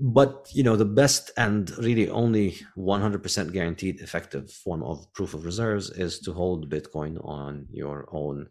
[0.00, 5.44] But you know, the best and really only 100% guaranteed effective form of proof of
[5.44, 8.48] reserves is to hold Bitcoin on your own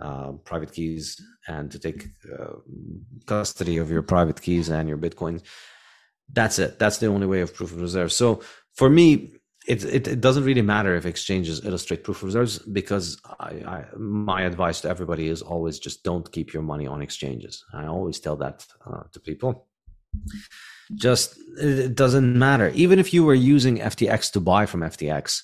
[0.00, 2.54] uh, private keys and to take uh,
[3.26, 5.42] custody of your private keys and your bitcoins.
[6.32, 6.78] That's it.
[6.78, 8.12] That's the only way of proof of reserve.
[8.12, 8.40] So
[8.74, 9.32] for me,
[9.66, 13.84] it, it, it, doesn't really matter if exchanges illustrate proof of reserves because I, I,
[13.96, 17.64] my advice to everybody is always just don't keep your money on exchanges.
[17.74, 19.66] I always tell that uh, to people.
[20.94, 22.70] Just it doesn't matter.
[22.74, 25.42] Even if you were using FTX to buy from FTX,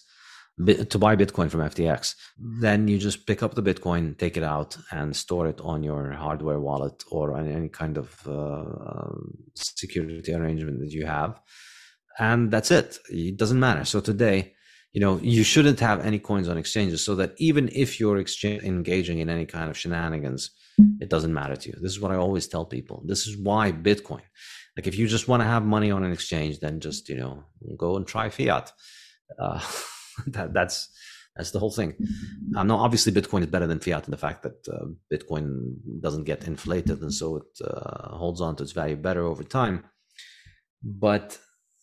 [0.58, 4.76] to buy Bitcoin from FTX, then you just pick up the Bitcoin, take it out,
[4.90, 9.12] and store it on your hardware wallet or on any kind of uh,
[9.54, 11.40] security arrangement that you have,
[12.18, 12.98] and that's it.
[13.10, 13.84] It doesn't matter.
[13.84, 14.54] So today,
[14.92, 18.62] you know, you shouldn't have any coins on exchanges, so that even if you're exchange-
[18.62, 20.50] engaging in any kind of shenanigans,
[21.00, 21.74] it doesn't matter to you.
[21.82, 23.02] This is what I always tell people.
[23.04, 24.22] This is why Bitcoin.
[24.74, 27.44] Like, if you just want to have money on an exchange, then just you know
[27.76, 28.72] go and try fiat.
[29.38, 29.60] Uh,
[30.28, 30.90] that, that's
[31.36, 31.94] that's the whole thing.
[32.56, 36.24] Um, now, obviously, Bitcoin is better than fiat in the fact that uh, Bitcoin doesn't
[36.24, 39.84] get inflated, and so it uh, holds on to its value better over time.
[40.82, 41.38] But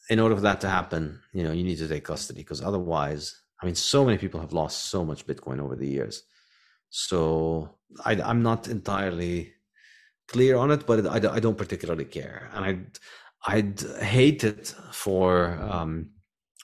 [0.10, 3.36] in order for that to happen, you know, you need to take custody because otherwise,
[3.62, 6.24] I mean, so many people have lost so much Bitcoin over the years.
[6.90, 9.54] So I, am not entirely
[10.28, 13.00] clear on it, but I, I, don't particularly care, and I'd
[13.48, 15.60] I'd hate it for.
[15.62, 16.10] Um,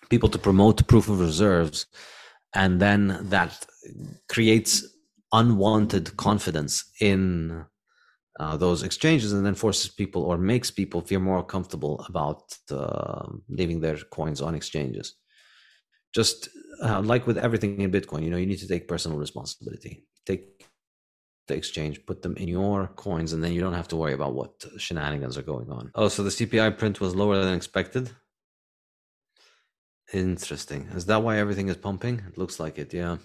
[0.10, 1.86] people to promote proof of reserves
[2.54, 3.66] and then that
[4.28, 4.86] creates
[5.32, 7.66] unwanted confidence in
[8.40, 12.42] uh, those exchanges and then forces people or makes people feel more comfortable about
[12.72, 15.16] uh, leaving their coins on exchanges.
[16.16, 16.50] Just
[16.82, 20.06] uh, like with everything in bitcoin you know you need to take personal responsibility.
[20.26, 20.66] Take
[21.48, 24.34] the exchange put them in your coins and then you don't have to worry about
[24.34, 25.92] what shenanigans are going on.
[25.96, 28.10] Oh so the cpi print was lower than expected
[30.14, 30.88] Interesting.
[30.96, 32.22] Is that why everything is pumping?
[32.28, 33.18] It looks like it, yeah.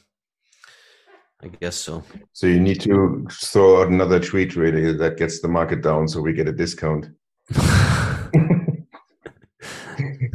[1.43, 2.05] I guess so.
[2.33, 6.21] So you need to throw out another tweet really that gets the market down so
[6.21, 7.09] we get a discount.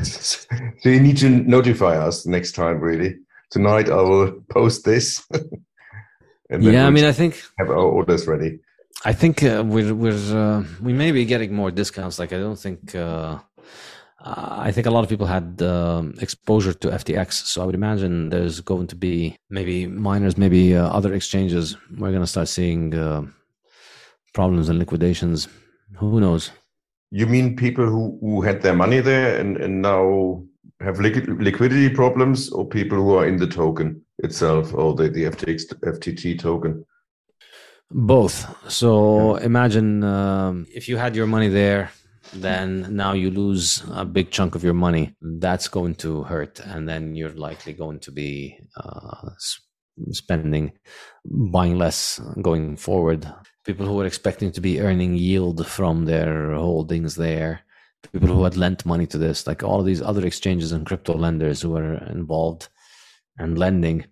[0.04, 3.16] so you need to notify us next time really.
[3.50, 5.26] Tonight I will post this.
[6.50, 8.60] yeah, I mean I think have our orders ready.
[9.04, 12.20] I think uh, we're we're uh, we may be getting more discounts.
[12.20, 13.40] Like I don't think uh,
[14.22, 17.76] uh, I think a lot of people had um, exposure to FTX, so I would
[17.76, 21.78] imagine there's going to be maybe miners, maybe uh, other exchanges.
[21.98, 23.24] We're going to start seeing uh,
[24.34, 25.48] problems and liquidations.
[25.98, 26.52] Who knows?
[27.12, 30.44] You mean people who, who had their money there and, and now
[30.82, 35.74] have liquidity problems, or people who are in the token itself, or the, the FTX
[35.80, 36.86] FTT token?
[37.92, 38.70] Both.
[38.70, 39.46] So yeah.
[39.46, 41.90] imagine um, if you had your money there
[42.34, 45.16] then now you lose a big chunk of your money.
[45.22, 49.30] That's going to hurt, and then you're likely going to be uh,
[50.12, 50.74] spending,
[51.26, 53.32] buying less going forward.
[53.66, 57.62] People who were expecting to be earning yield from their holdings there,
[58.12, 61.62] people who had lent money to this, like all these other exchanges and crypto lenders
[61.62, 62.70] who were involved
[63.38, 64.06] and lending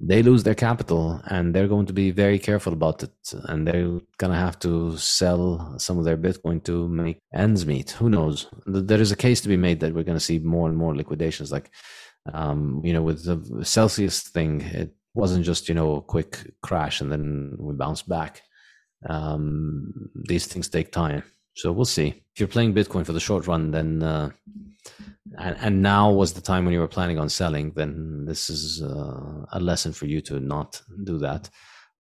[0.00, 3.12] they lose their capital and they're going to be very careful about it.
[3.44, 7.90] And they're going to have to sell some of their bitcoin to make ends meet.
[7.92, 8.46] Who knows?
[8.66, 10.94] There is a case to be made that we're going to see more and more
[10.94, 11.70] liquidations like
[12.32, 17.00] um, you know with the celsius thing it wasn't just you know a quick crash
[17.00, 18.42] and then we bounce back.
[19.08, 21.22] Um, these things take time.
[21.54, 22.08] So we'll see.
[22.34, 24.30] If you're playing bitcoin for the short run then uh,
[25.36, 28.82] and, and now was the time when you were planning on selling, then this is
[28.82, 31.50] uh, a lesson for you to not do that.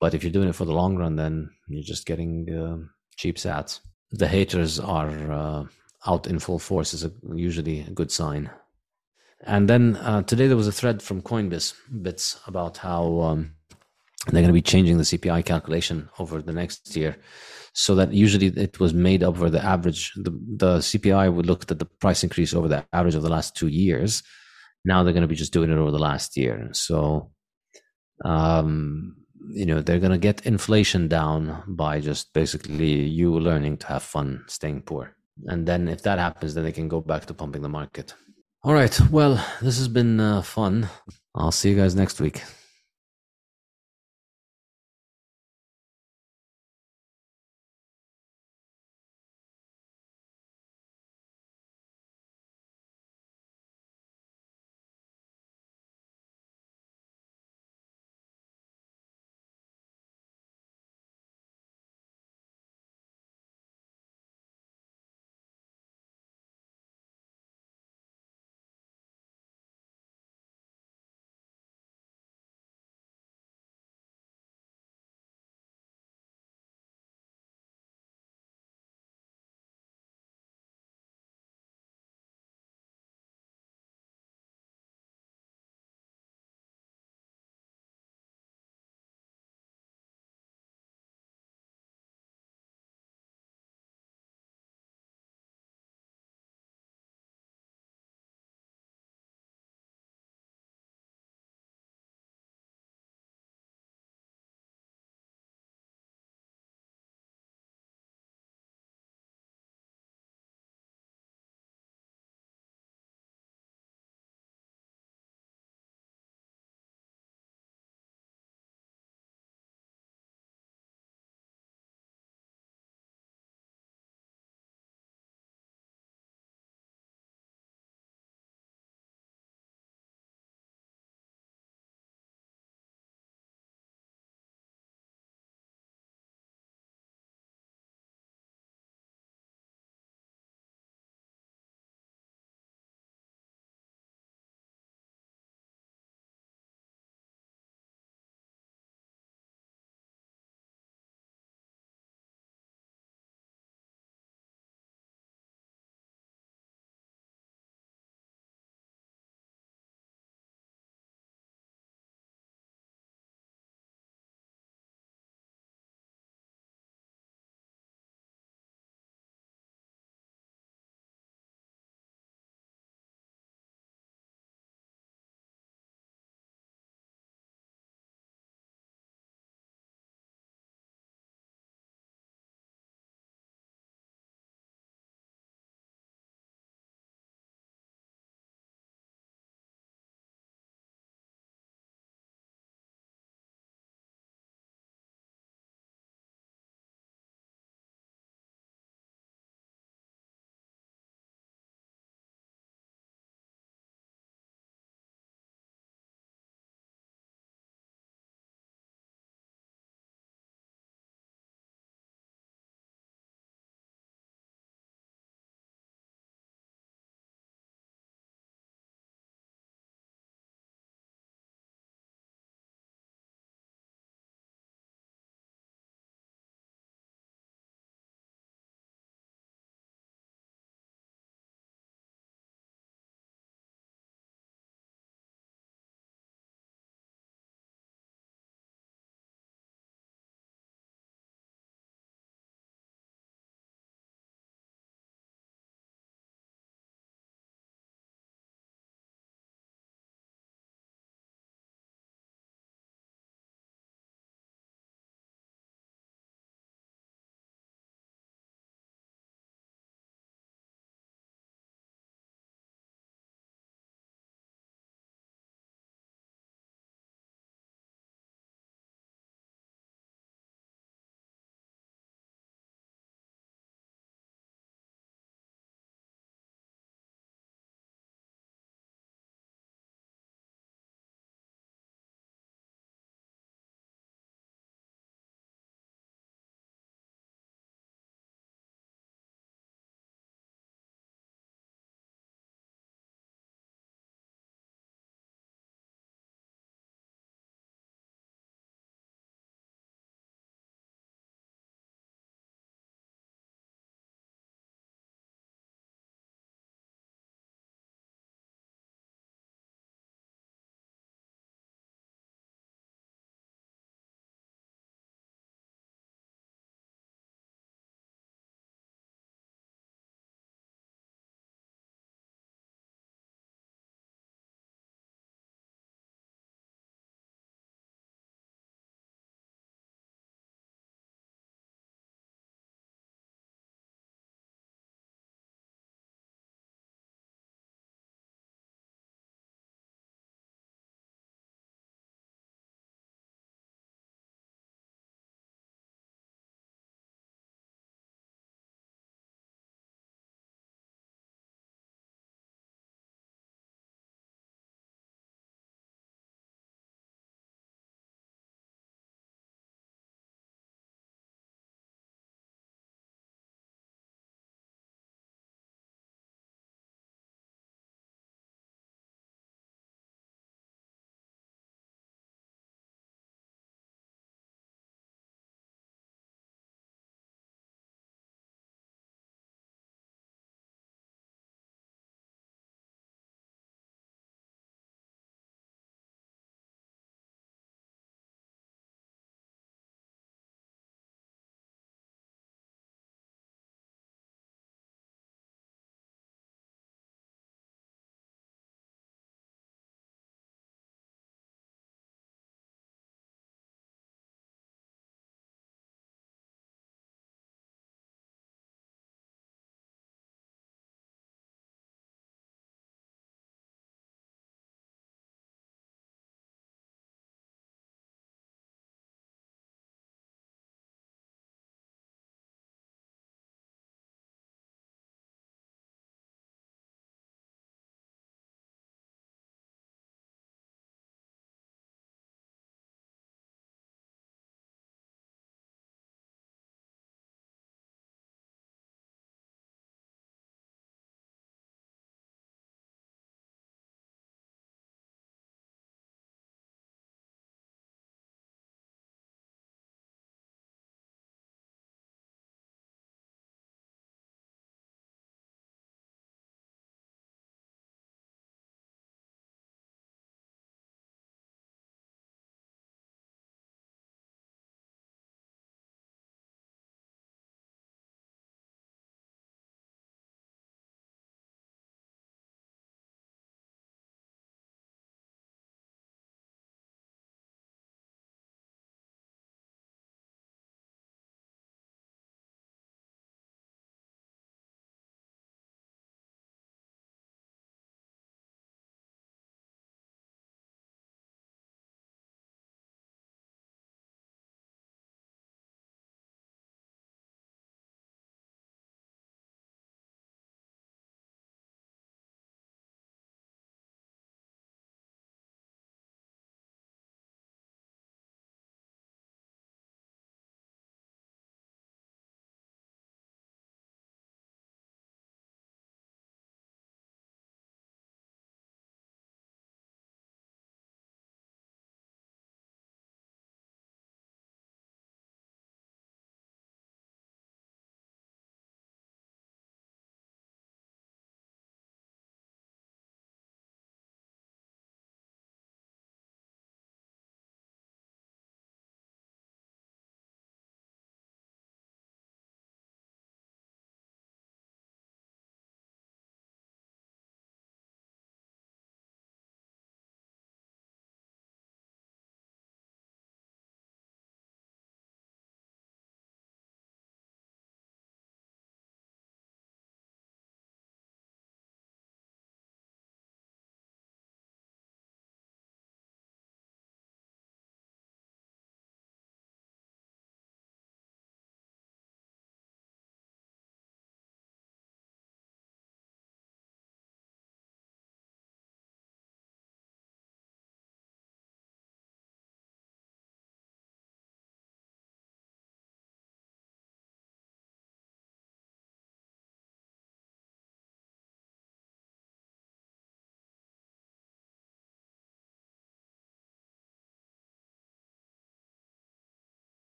[0.00, 2.76] But if you're doing it for the long run, then you're just getting uh,
[3.16, 3.80] cheap sats.
[4.10, 5.64] The haters are uh,
[6.06, 8.50] out in full force is a, usually a good sign.
[9.42, 13.54] And then uh, today there was a thread from Coinbase bits about how um,
[14.26, 17.16] they're going to be changing the CPI calculation over the next year
[17.74, 20.12] so that usually it was made up for the average.
[20.14, 23.56] The, the CPI would look at the price increase over the average of the last
[23.56, 24.22] two years.
[24.84, 26.68] Now they're going to be just doing it over the last year.
[26.72, 27.32] So,
[28.24, 29.16] um,
[29.50, 34.04] you know, they're going to get inflation down by just basically you learning to have
[34.04, 35.16] fun staying poor.
[35.46, 38.14] And then if that happens, then they can go back to pumping the market.
[38.62, 38.98] All right.
[39.10, 40.88] Well, this has been uh, fun.
[41.34, 42.42] I'll see you guys next week.